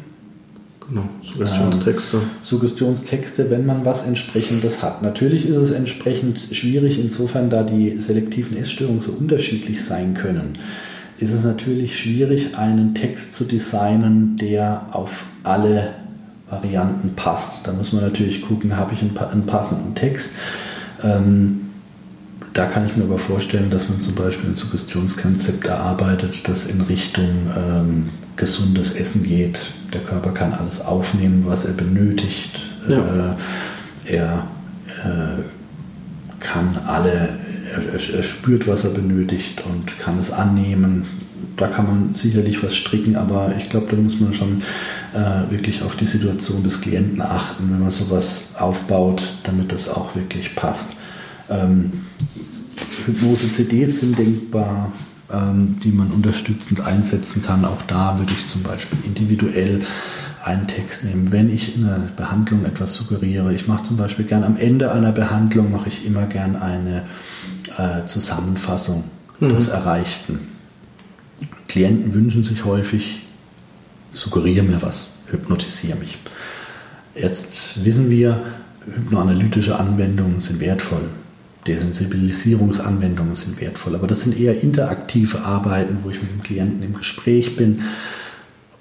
[0.88, 2.17] Genau, Suggestionstexte.
[2.17, 5.01] Ähm, Suggestionstexte, wenn man was entsprechendes hat.
[5.03, 10.53] Natürlich ist es entsprechend schwierig, insofern da die selektiven Essstörungen so unterschiedlich sein können,
[11.19, 15.89] ist es natürlich schwierig, einen Text zu designen, der auf alle
[16.52, 17.66] Varianten passt.
[17.68, 20.32] Da muss man natürlich gucken, habe ich einen, einen passenden Text.
[21.04, 21.62] Ähm,
[22.54, 26.82] da kann ich mir aber vorstellen, dass man zum Beispiel ein Suggestionskonzept erarbeitet, das in
[26.82, 29.72] Richtung ähm, gesundes Essen geht.
[29.93, 32.60] Der Körper kann alles aufnehmen, was er benötigt.
[32.89, 33.36] Ja.
[34.08, 34.47] Äh, er
[35.06, 35.41] äh,
[36.41, 37.30] kann alle,
[37.72, 41.06] er, er, spürt, was er benötigt und kann es annehmen.
[41.58, 44.62] Da kann man sicherlich was stricken, aber ich glaube, da muss man schon
[45.14, 50.16] äh, wirklich auf die Situation des Klienten achten, wenn man sowas aufbaut, damit das auch
[50.16, 50.94] wirklich passt.
[51.50, 52.06] Ähm,
[53.06, 54.92] Hypnose-CDs sind denkbar,
[55.32, 57.66] ähm, die man unterstützend einsetzen kann.
[57.66, 59.82] Auch da würde ich zum Beispiel individuell
[60.44, 61.32] einen Text nehmen.
[61.32, 65.12] Wenn ich in einer Behandlung etwas suggeriere, ich mache zum Beispiel gern am Ende einer
[65.12, 67.04] Behandlung, mache ich immer gern eine
[67.78, 69.04] äh, Zusammenfassung
[69.39, 69.50] mhm.
[69.50, 70.39] des Erreichten.
[71.72, 73.22] Klienten wünschen sich häufig,
[74.11, 76.17] suggeriere mir was, hypnotisiere mich.
[77.15, 78.41] Jetzt wissen wir,
[78.93, 81.03] hypnoanalytische Anwendungen sind wertvoll.
[81.67, 86.97] Desensibilisierungsanwendungen sind wertvoll, aber das sind eher interaktive Arbeiten, wo ich mit dem Klienten im
[86.97, 87.84] Gespräch bin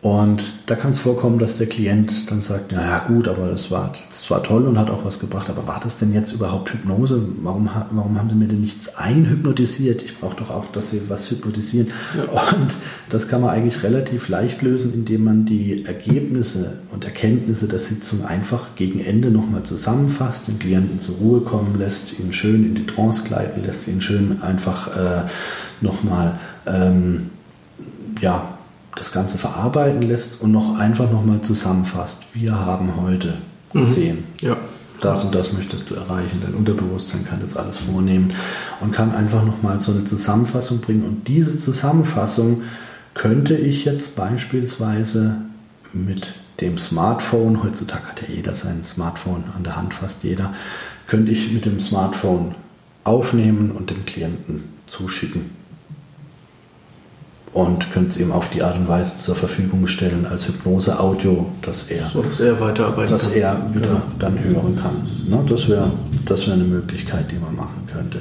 [0.02, 3.92] und da kann es vorkommen, dass der Klient dann sagt, naja gut, aber das war
[4.08, 7.22] zwar toll und hat auch was gebracht, aber war das denn jetzt überhaupt Hypnose?
[7.42, 10.02] Warum, warum haben Sie mir denn nichts einhypnotisiert?
[10.02, 11.88] Ich brauche doch auch, dass Sie was hypnotisieren.
[12.16, 12.22] Ja.
[12.32, 12.72] Und
[13.10, 18.24] das kann man eigentlich relativ leicht lösen, indem man die Ergebnisse und Erkenntnisse der Sitzung
[18.24, 22.86] einfach gegen Ende nochmal zusammenfasst, den Klienten zur Ruhe kommen lässt, ihn schön in die
[22.86, 25.22] Trance gleiten lässt, ihn schön einfach äh,
[25.82, 27.28] nochmal ähm,
[28.22, 28.56] ja,
[28.94, 32.22] das Ganze verarbeiten lässt und noch einfach nochmal zusammenfasst.
[32.32, 33.38] Wir haben heute
[33.72, 33.80] mhm.
[33.80, 34.24] gesehen.
[34.40, 34.56] Ja.
[35.00, 36.42] Das und das möchtest du erreichen.
[36.42, 38.34] Dein Unterbewusstsein kann jetzt alles vornehmen
[38.80, 41.04] und kann einfach nochmal so eine Zusammenfassung bringen.
[41.04, 42.62] Und diese Zusammenfassung
[43.14, 45.36] könnte ich jetzt beispielsweise
[45.94, 50.52] mit dem Smartphone, heutzutage hat ja jeder sein Smartphone an der Hand, fast jeder,
[51.06, 52.54] könnte ich mit dem Smartphone
[53.02, 55.59] aufnehmen und dem Klienten zuschicken
[57.52, 61.90] und könnt es ihm auf die Art und Weise zur Verfügung stellen als Hypnose-Audio, dass
[61.90, 63.32] er, so, dass er weiterarbeiten dass kann.
[63.32, 64.02] er wieder genau.
[64.18, 65.08] dann hören kann.
[65.28, 65.90] Ne, das wäre
[66.26, 68.20] das wär eine Möglichkeit, die man machen könnte.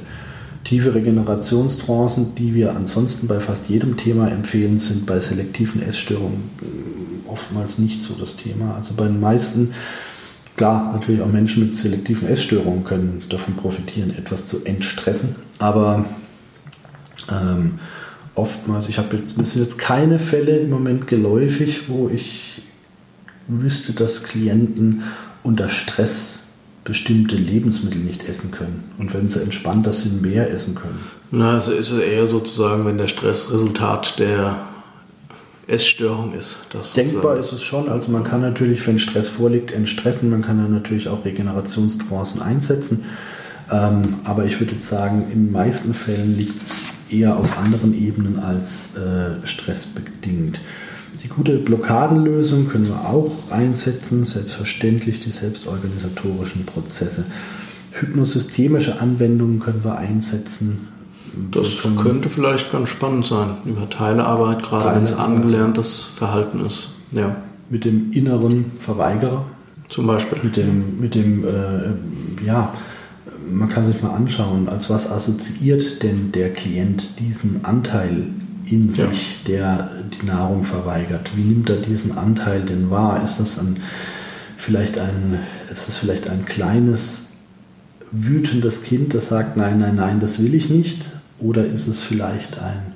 [0.64, 7.30] Tiefe Regenerationstrancen, die wir ansonsten bei fast jedem Thema empfehlen, sind bei selektiven Essstörungen äh,
[7.30, 8.76] oftmals nicht so das Thema.
[8.76, 9.74] Also bei den meisten,
[10.56, 16.06] klar, natürlich auch Menschen mit selektiven Essstörungen können davon profitieren, etwas zu entstressen, aber
[17.32, 17.80] ähm,
[18.40, 22.62] oftmals, ich habe jetzt, mir jetzt keine Fälle im Moment geläufig, wo ich
[23.48, 25.04] wüsste, dass Klienten
[25.44, 26.50] unter Stress
[26.84, 28.86] bestimmte Lebensmittel nicht essen können.
[28.98, 31.00] Und wenn sie entspannter sind, mehr essen können.
[31.32, 34.58] Na, also ist es eher sozusagen, wenn der Stress Resultat der
[35.68, 36.58] Essstörung ist.
[36.96, 37.90] Denkbar ist es schon.
[37.90, 40.30] Also man kann natürlich, wenn Stress vorliegt, entstressen.
[40.32, 43.06] Man kann dann natürlich auch Regenerationstrancen einsetzen.
[43.72, 47.94] Ähm, aber ich würde jetzt sagen, in den meisten Fällen liegt es eher auf anderen
[47.94, 50.60] Ebenen als äh, stressbedingt.
[51.24, 57.26] Die gute Blockadenlösung können wir auch einsetzen, selbstverständlich die selbstorganisatorischen Prozesse.
[57.92, 60.88] Hypnosystemische Anwendungen können wir einsetzen.
[61.52, 61.68] Das
[62.02, 66.90] könnte vielleicht ganz spannend sein, über Teilearbeit, gerade wenn es angelerntes Verhalten ist.
[67.12, 67.36] Ja.
[67.70, 69.46] Mit dem inneren Verweigerer.
[69.90, 70.40] Zum Beispiel.
[70.44, 72.74] Mit dem, mit dem äh, ja,
[73.50, 78.28] man kann sich mal anschauen, als was assoziiert denn der Klient diesen Anteil
[78.66, 79.08] in ja.
[79.08, 81.32] sich, der die Nahrung verweigert?
[81.36, 83.24] Wie nimmt er diesen Anteil denn wahr?
[83.24, 83.78] Ist das ein,
[84.58, 85.40] vielleicht ein,
[85.72, 87.30] ist das vielleicht ein kleines,
[88.12, 91.10] wütendes Kind, das sagt, nein, nein, nein, das will ich nicht?
[91.40, 92.94] Oder ist es vielleicht ein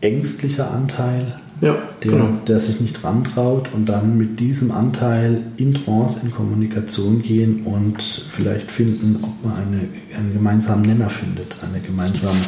[0.00, 2.28] ängstlicher Anteil, ja, der, genau.
[2.46, 8.00] der sich nicht rantraut und dann mit diesem Anteil in Trance, in Kommunikation gehen und
[8.02, 12.38] vielleicht finden, ob man eine, einen gemeinsamen Nenner findet, eine gemeinsame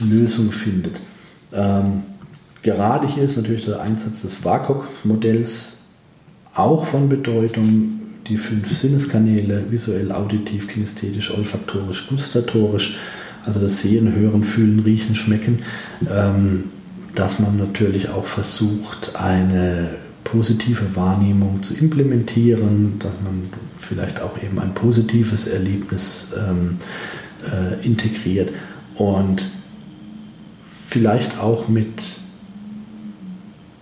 [0.00, 1.00] Lösung findet.
[1.52, 2.04] Ähm,
[2.62, 5.78] gerade hier ist natürlich der Einsatz des WAKOK-Modells
[6.54, 8.00] auch von Bedeutung.
[8.28, 12.96] Die fünf Sinneskanäle, visuell, auditiv, kinesthetisch, olfaktorisch, gustatorisch,
[13.44, 15.58] also das Sehen, Hören, Fühlen, Riechen, Schmecken,
[16.10, 16.64] ähm,
[17.14, 24.58] dass man natürlich auch versucht, eine positive Wahrnehmung zu implementieren, dass man vielleicht auch eben
[24.58, 26.78] ein positives Erlebnis ähm,
[27.52, 28.50] äh, integriert
[28.96, 29.44] und
[30.88, 32.02] vielleicht auch mit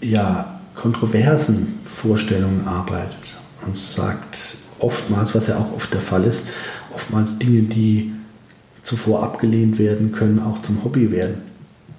[0.00, 6.48] ja, kontroversen Vorstellungen arbeitet und sagt oftmals, was ja auch oft der Fall ist,
[6.92, 8.12] oftmals Dinge, die
[8.82, 11.36] zuvor abgelehnt werden, können auch zum Hobby werden.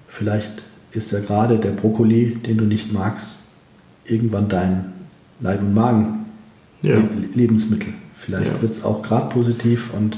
[0.09, 0.63] Vielleicht
[0.93, 3.35] ist ja gerade der Brokkoli, den du nicht magst,
[4.05, 4.93] irgendwann dein
[5.39, 7.89] Leib- und Magen-Lebensmittel.
[7.89, 7.95] Ja.
[8.17, 8.61] Vielleicht ja.
[8.61, 10.17] wird es auch gerade positiv und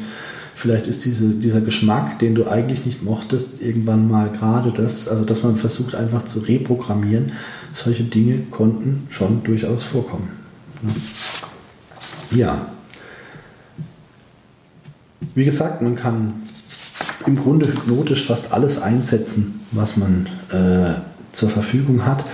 [0.55, 5.23] vielleicht ist diese, dieser Geschmack, den du eigentlich nicht mochtest, irgendwann mal gerade das, also
[5.25, 7.33] dass man versucht einfach zu reprogrammieren.
[7.73, 10.29] Solche Dinge konnten schon durchaus vorkommen.
[12.31, 12.67] Ja.
[15.33, 16.43] Wie gesagt, man kann
[17.27, 20.95] im Grunde hypnotisch fast alles einsetzen, was man äh,
[21.33, 22.25] zur Verfügung hat.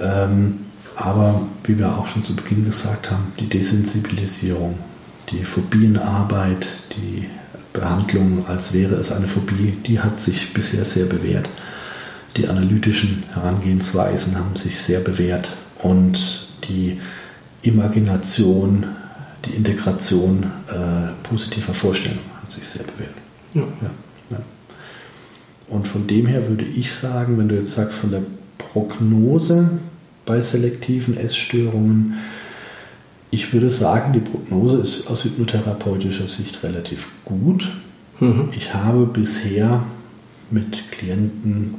[0.00, 0.60] Ähm,
[0.96, 4.78] aber wie wir auch schon zu Beginn gesagt haben, die Desensibilisierung,
[5.30, 6.66] die Phobienarbeit,
[6.96, 7.26] die
[7.72, 11.48] Behandlung, als wäre es eine Phobie, die hat sich bisher sehr bewährt.
[12.36, 17.00] Die analytischen Herangehensweisen haben sich sehr bewährt und die
[17.62, 18.86] Imagination,
[19.44, 23.14] die Integration äh, positiver Vorstellungen hat sich sehr bewährt.
[23.54, 23.62] Ja.
[23.82, 23.90] Ja.
[25.70, 28.22] Und von dem her würde ich sagen, wenn du jetzt sagst von der
[28.58, 29.70] Prognose
[30.26, 32.14] bei selektiven Essstörungen,
[33.30, 37.70] ich würde sagen, die Prognose ist aus hypnotherapeutischer Sicht relativ gut.
[38.18, 38.48] Mhm.
[38.56, 39.84] Ich habe bisher
[40.50, 41.76] mit Klienten,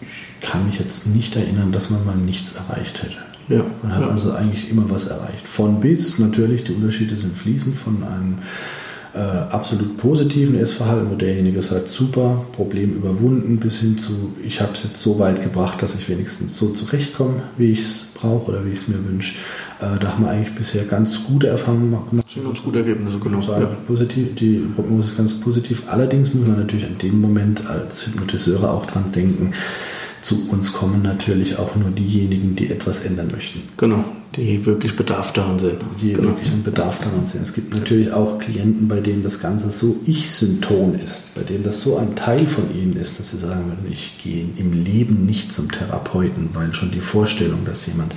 [0.00, 3.18] ich kann mich jetzt nicht erinnern, dass man mal nichts erreicht hätte.
[3.48, 4.08] Ja, man hat ja.
[4.08, 5.46] also eigentlich immer was erreicht.
[5.46, 8.38] Von bis, natürlich, die Unterschiede sind fließend von einem
[9.14, 14.72] äh, absolut positiven Essverhalten, wo derjenige sagt, super, Problem überwunden, bis hin zu, ich habe
[14.72, 18.64] es jetzt so weit gebracht, dass ich wenigstens so zurechtkomme, wie ich es brauche oder
[18.64, 19.36] wie ich es mir wünsche.
[19.80, 22.28] Äh, da haben wir eigentlich bisher ganz gute Erfahrungen gemacht.
[22.28, 23.40] Sind ganz gute Ergebnisse, genau.
[23.40, 23.66] Ja.
[23.86, 25.84] Positiv, die Prognose ist ganz positiv.
[25.86, 29.52] Allerdings muss man natürlich in dem Moment als Hypnotiseure auch dran denken,
[30.22, 33.62] zu uns kommen natürlich auch nur diejenigen, die etwas ändern möchten.
[33.76, 34.04] Genau,
[34.36, 35.78] die wirklich Bedarf daran sehen.
[36.00, 36.28] Die genau.
[36.28, 37.40] wirklich einen Bedarf daran sehen.
[37.42, 41.82] Es gibt natürlich auch Klienten, bei denen das Ganze so Ich-Synton ist, bei denen das
[41.82, 45.52] so ein Teil von ihnen ist, dass sie sagen würden, ich gehe im Leben nicht
[45.52, 48.14] zum Therapeuten, weil schon die Vorstellung, dass jemand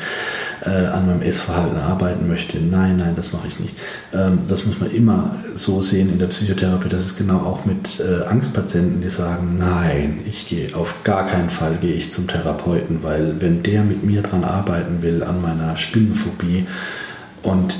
[0.64, 3.76] äh, an meinem Essverhalten arbeiten möchte, nein, nein, das mache ich nicht.
[4.14, 8.00] Ähm, das muss man immer so sehen in der Psychotherapie, das ist genau auch mit
[8.00, 13.04] äh, Angstpatienten, die sagen, nein, ich gehe auf gar keinen Fall gehe ich zum Therapeuten,
[13.04, 15.76] weil wenn der mit mir dran arbeiten will an meiner
[16.08, 16.66] Spinnenphobie
[17.44, 17.78] und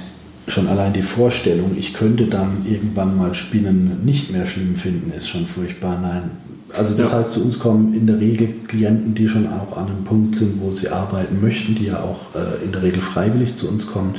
[0.48, 5.28] schon allein die Vorstellung, ich könnte dann irgendwann mal Spinnen nicht mehr schlimm finden, ist
[5.28, 6.00] schon furchtbar.
[6.02, 6.32] Nein,
[6.74, 7.18] also das ja.
[7.18, 10.62] heißt, zu uns kommen in der Regel Klienten, die schon auch an einem Punkt sind,
[10.62, 14.16] wo sie arbeiten möchten, die ja auch äh, in der Regel freiwillig zu uns kommen.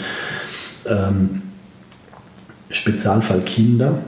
[0.87, 1.43] Ähm,
[2.71, 3.99] Spezialfall Kinder,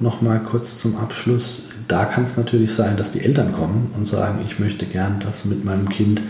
[0.00, 1.68] nochmal kurz zum Abschluss.
[1.86, 5.44] Da kann es natürlich sein, dass die Eltern kommen und sagen, ich möchte gern, dass
[5.44, 6.20] mit meinem Kind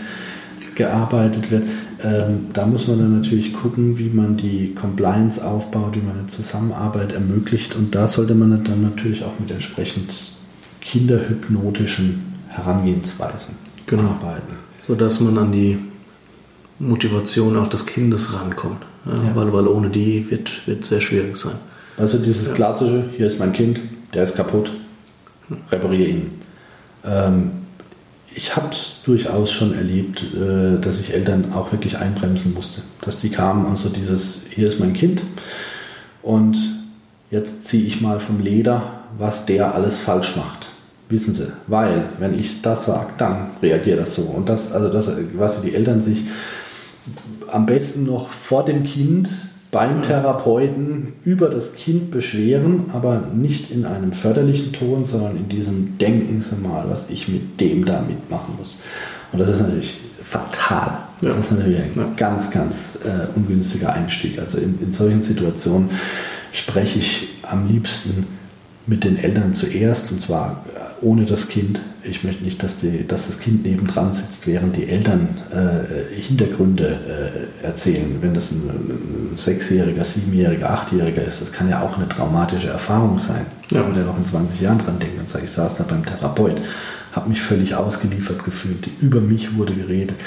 [0.75, 1.63] gearbeitet wird.
[2.03, 6.27] Ähm, da muss man dann natürlich gucken, wie man die Compliance aufbaut, wie man eine
[6.27, 7.75] Zusammenarbeit ermöglicht.
[7.75, 10.13] Und da sollte man dann natürlich auch mit entsprechend
[10.81, 13.55] kinderhypnotischen Herangehensweisen
[13.85, 14.03] genau.
[14.03, 14.53] arbeiten.
[14.85, 15.77] Sodass man an die
[16.79, 18.83] Motivation auch des Kindes rankommt.
[19.05, 19.35] Ja, ja.
[19.35, 21.55] Weil, weil ohne die wird, wird sehr schwierig sein.
[21.97, 22.53] Also dieses ja.
[22.53, 23.79] klassische, hier ist mein Kind,
[24.13, 24.71] der ist kaputt,
[25.69, 26.31] repariere ihn.
[27.05, 27.51] Ähm,
[28.33, 32.81] ich habe es durchaus schon erlebt, äh, dass ich Eltern auch wirklich einbremsen musste.
[33.01, 35.21] Dass die kamen und so dieses, hier ist mein Kind
[36.21, 36.57] und
[37.29, 40.67] jetzt ziehe ich mal vom Leder, was der alles falsch macht.
[41.09, 44.21] Wissen Sie, weil wenn ich das sage, dann reagiert das so.
[44.21, 46.23] Und das, also das, was die Eltern sich
[47.51, 49.27] am besten noch vor dem Kind
[49.71, 55.97] beim Therapeuten über das Kind beschweren, aber nicht in einem förderlichen Ton, sondern in diesem
[55.97, 58.83] Denken Sie mal, was ich mit dem da mitmachen muss.
[59.31, 60.97] Und das ist natürlich fatal.
[61.21, 61.39] Das ja.
[61.39, 62.07] ist natürlich ein ja.
[62.17, 64.39] ganz, ganz äh, ungünstiger Einstieg.
[64.39, 65.91] Also in, in solchen Situationen
[66.51, 68.27] spreche ich am liebsten
[68.87, 71.81] mit den Eltern zuerst und zwar äh, ohne das Kind.
[72.03, 76.99] Ich möchte nicht, dass, die, dass das Kind nebendran sitzt, während die Eltern äh, Hintergründe
[77.63, 78.17] äh, erzählen.
[78.21, 83.19] Wenn das ein, ein Sechsjähriger, Siebenjähriger, Achtjähriger ist, das kann ja auch eine traumatische Erfahrung
[83.19, 83.45] sein.
[83.71, 83.83] Ja.
[83.83, 86.61] Der noch in 20 Jahren dran denkt und sagt, ich saß da beim Therapeut,
[87.11, 90.17] habe mich völlig ausgeliefert gefühlt, über mich wurde geredet.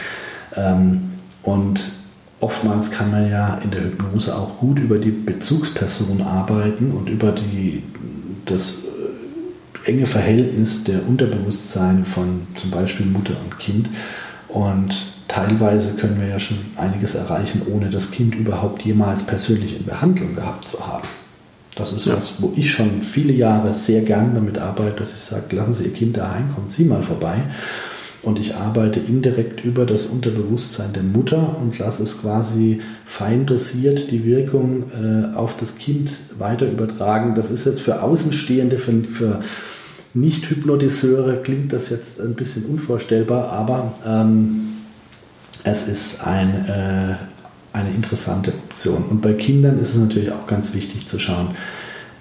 [0.56, 1.10] Ähm,
[1.42, 1.92] und
[2.40, 7.32] oftmals kann man ja in der Hypnose auch gut über die Bezugsperson arbeiten und über
[7.32, 7.82] die,
[8.44, 8.84] das
[9.84, 13.88] enge Verhältnis der Unterbewusstseine von zum Beispiel Mutter und Kind.
[14.48, 14.94] Und
[15.28, 20.34] teilweise können wir ja schon einiges erreichen, ohne das Kind überhaupt jemals persönlich in Behandlung
[20.34, 21.08] gehabt zu haben.
[21.76, 22.16] Das ist ja.
[22.16, 25.84] was, wo ich schon viele Jahre sehr gern damit arbeite, dass ich sage, lassen Sie
[25.84, 27.42] Ihr Kind daheim, kommen Sie mal vorbei.
[28.22, 34.10] Und ich arbeite indirekt über das Unterbewusstsein der Mutter und lasse es quasi fein dosiert
[34.10, 37.34] die Wirkung äh, auf das Kind weiter übertragen.
[37.34, 39.40] Das ist jetzt für Außenstehende, für, für
[40.14, 44.74] Nicht-Hypnotiseure klingt das jetzt ein bisschen unvorstellbar, aber ähm,
[45.64, 47.16] es ist ein, äh,
[47.72, 49.04] eine interessante Option.
[49.10, 51.56] Und bei Kindern ist es natürlich auch ganz wichtig zu schauen,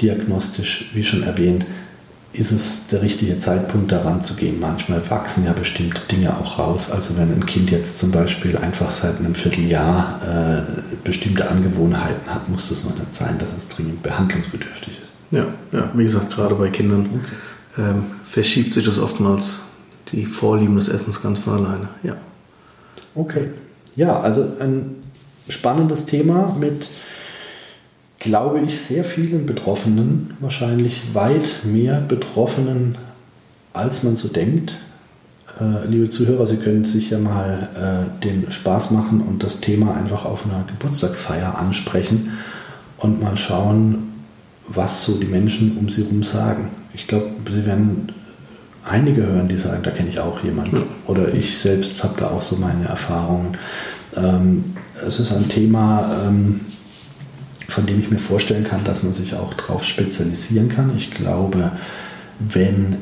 [0.01, 1.65] diagnostisch, wie schon erwähnt,
[2.33, 4.59] ist es der richtige Zeitpunkt daran zu gehen.
[4.59, 6.89] Manchmal wachsen ja bestimmte Dinge auch raus.
[6.89, 12.49] Also wenn ein Kind jetzt zum Beispiel einfach seit einem Vierteljahr äh, bestimmte Angewohnheiten hat,
[12.49, 15.11] muss das noch nicht sein, dass es dringend behandlungsbedürftig ist.
[15.29, 17.35] Ja, ja wie gesagt, gerade bei Kindern okay.
[17.78, 19.61] Ähm, verschiebt sich das oftmals
[20.11, 21.89] die Vorlieben des Essens ganz von alleine.
[22.03, 22.17] Ja.
[23.15, 23.49] Okay.
[23.95, 24.95] Ja, also ein
[25.47, 26.88] spannendes Thema mit
[28.24, 32.97] glaube ich, sehr vielen Betroffenen, wahrscheinlich weit mehr Betroffenen,
[33.74, 34.76] als man so denkt.
[35.59, 37.67] Äh, liebe Zuhörer, Sie können sich ja mal
[38.15, 42.32] äh, den Spaß machen und das Thema einfach auf einer Geburtstagsfeier ansprechen
[42.97, 44.13] und mal schauen,
[44.69, 46.69] was so die Menschen um Sie herum sagen.
[46.93, 48.11] Ich glaube, Sie werden
[48.85, 50.77] einige hören, die sagen, da kenne ich auch jemanden.
[50.77, 50.83] Ja.
[51.07, 53.57] Oder ich selbst habe da auch so meine Erfahrungen.
[54.15, 54.75] Ähm,
[55.05, 56.61] es ist ein Thema, ähm,
[57.67, 60.91] von dem ich mir vorstellen kann, dass man sich auch darauf spezialisieren kann.
[60.97, 61.71] Ich glaube,
[62.39, 62.97] wenn,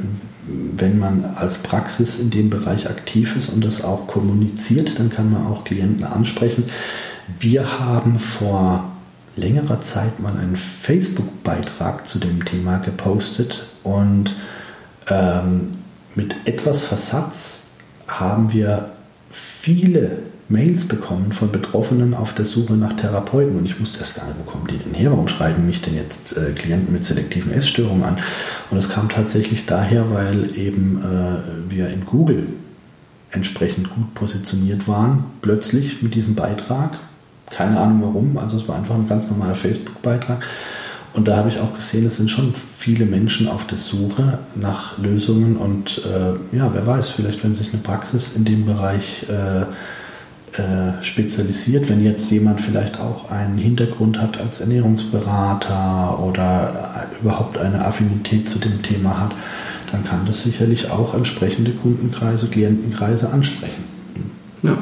[0.47, 5.31] wenn man als Praxis in dem Bereich aktiv ist und das auch kommuniziert, dann kann
[5.31, 6.65] man auch Klienten ansprechen.
[7.39, 8.91] Wir haben vor
[9.35, 14.35] längerer Zeit mal einen Facebook-Beitrag zu dem Thema gepostet und
[15.09, 15.79] ähm,
[16.15, 17.69] mit etwas Versatz
[18.07, 18.91] haben wir
[19.31, 20.19] viele
[20.51, 24.37] Mails bekommen von Betroffenen auf der Suche nach Therapeuten und ich wusste erst gar nicht,
[24.37, 25.11] wo kommen die denn her?
[25.11, 28.17] Warum schreiben mich denn jetzt äh, Klienten mit selektiven Essstörungen an?
[28.69, 32.47] Und es kam tatsächlich daher, weil eben äh, wir in Google
[33.31, 36.97] entsprechend gut positioniert waren, plötzlich mit diesem Beitrag.
[37.49, 40.45] Keine Ahnung warum, also es war einfach ein ganz normaler Facebook-Beitrag.
[41.13, 44.97] Und da habe ich auch gesehen, es sind schon viele Menschen auf der Suche nach
[44.97, 49.65] Lösungen und äh, ja, wer weiß, vielleicht wenn sich eine Praxis in dem Bereich äh,
[50.53, 51.89] äh, spezialisiert.
[51.89, 58.59] Wenn jetzt jemand vielleicht auch einen Hintergrund hat als Ernährungsberater oder überhaupt eine Affinität zu
[58.59, 59.31] dem Thema hat,
[59.91, 63.83] dann kann das sicherlich auch entsprechende Kundenkreise, Klientenkreise ansprechen.
[64.63, 64.77] Ja.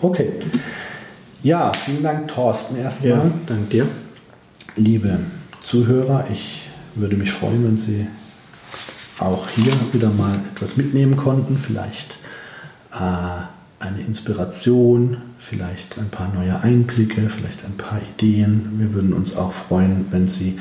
[0.00, 0.32] Okay.
[1.42, 3.10] Ja, vielen Dank, Thorsten, erstmal.
[3.10, 3.86] Ja, danke dir.
[4.76, 5.18] Liebe
[5.62, 6.62] Zuhörer, ich
[6.94, 8.06] würde mich freuen, wenn Sie
[9.18, 11.58] auch hier wieder mal etwas mitnehmen konnten.
[11.58, 12.16] Vielleicht
[12.90, 18.78] äh, eine Inspiration, vielleicht ein paar neue Einblicke, vielleicht ein paar Ideen.
[18.78, 20.58] Wir würden uns auch freuen, wenn Sie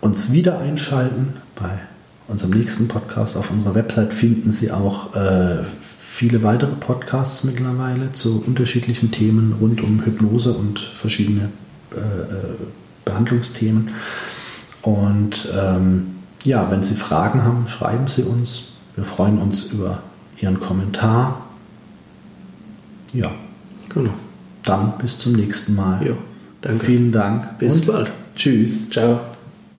[0.00, 1.34] uns wieder einschalten.
[1.54, 1.78] Bei
[2.26, 5.62] unserem nächsten Podcast auf unserer Website finden Sie auch äh,
[6.00, 11.50] viele weitere Podcasts mittlerweile zu unterschiedlichen Themen rund um Hypnose und verschiedene
[11.94, 12.56] äh, äh
[13.06, 13.88] Behandlungsthemen.
[14.82, 18.72] Und ähm, ja, wenn Sie Fragen haben, schreiben Sie uns.
[18.94, 20.02] Wir freuen uns über
[20.40, 21.46] Ihren Kommentar
[23.16, 23.30] ja.
[23.88, 24.12] Genau.
[24.64, 26.06] Dann bis zum nächsten Mal.
[26.06, 26.14] Ja,
[26.60, 26.86] danke.
[26.86, 27.58] Vielen Dank.
[27.58, 28.12] Bis bald.
[28.34, 28.90] Tschüss.
[28.90, 29.20] Ciao.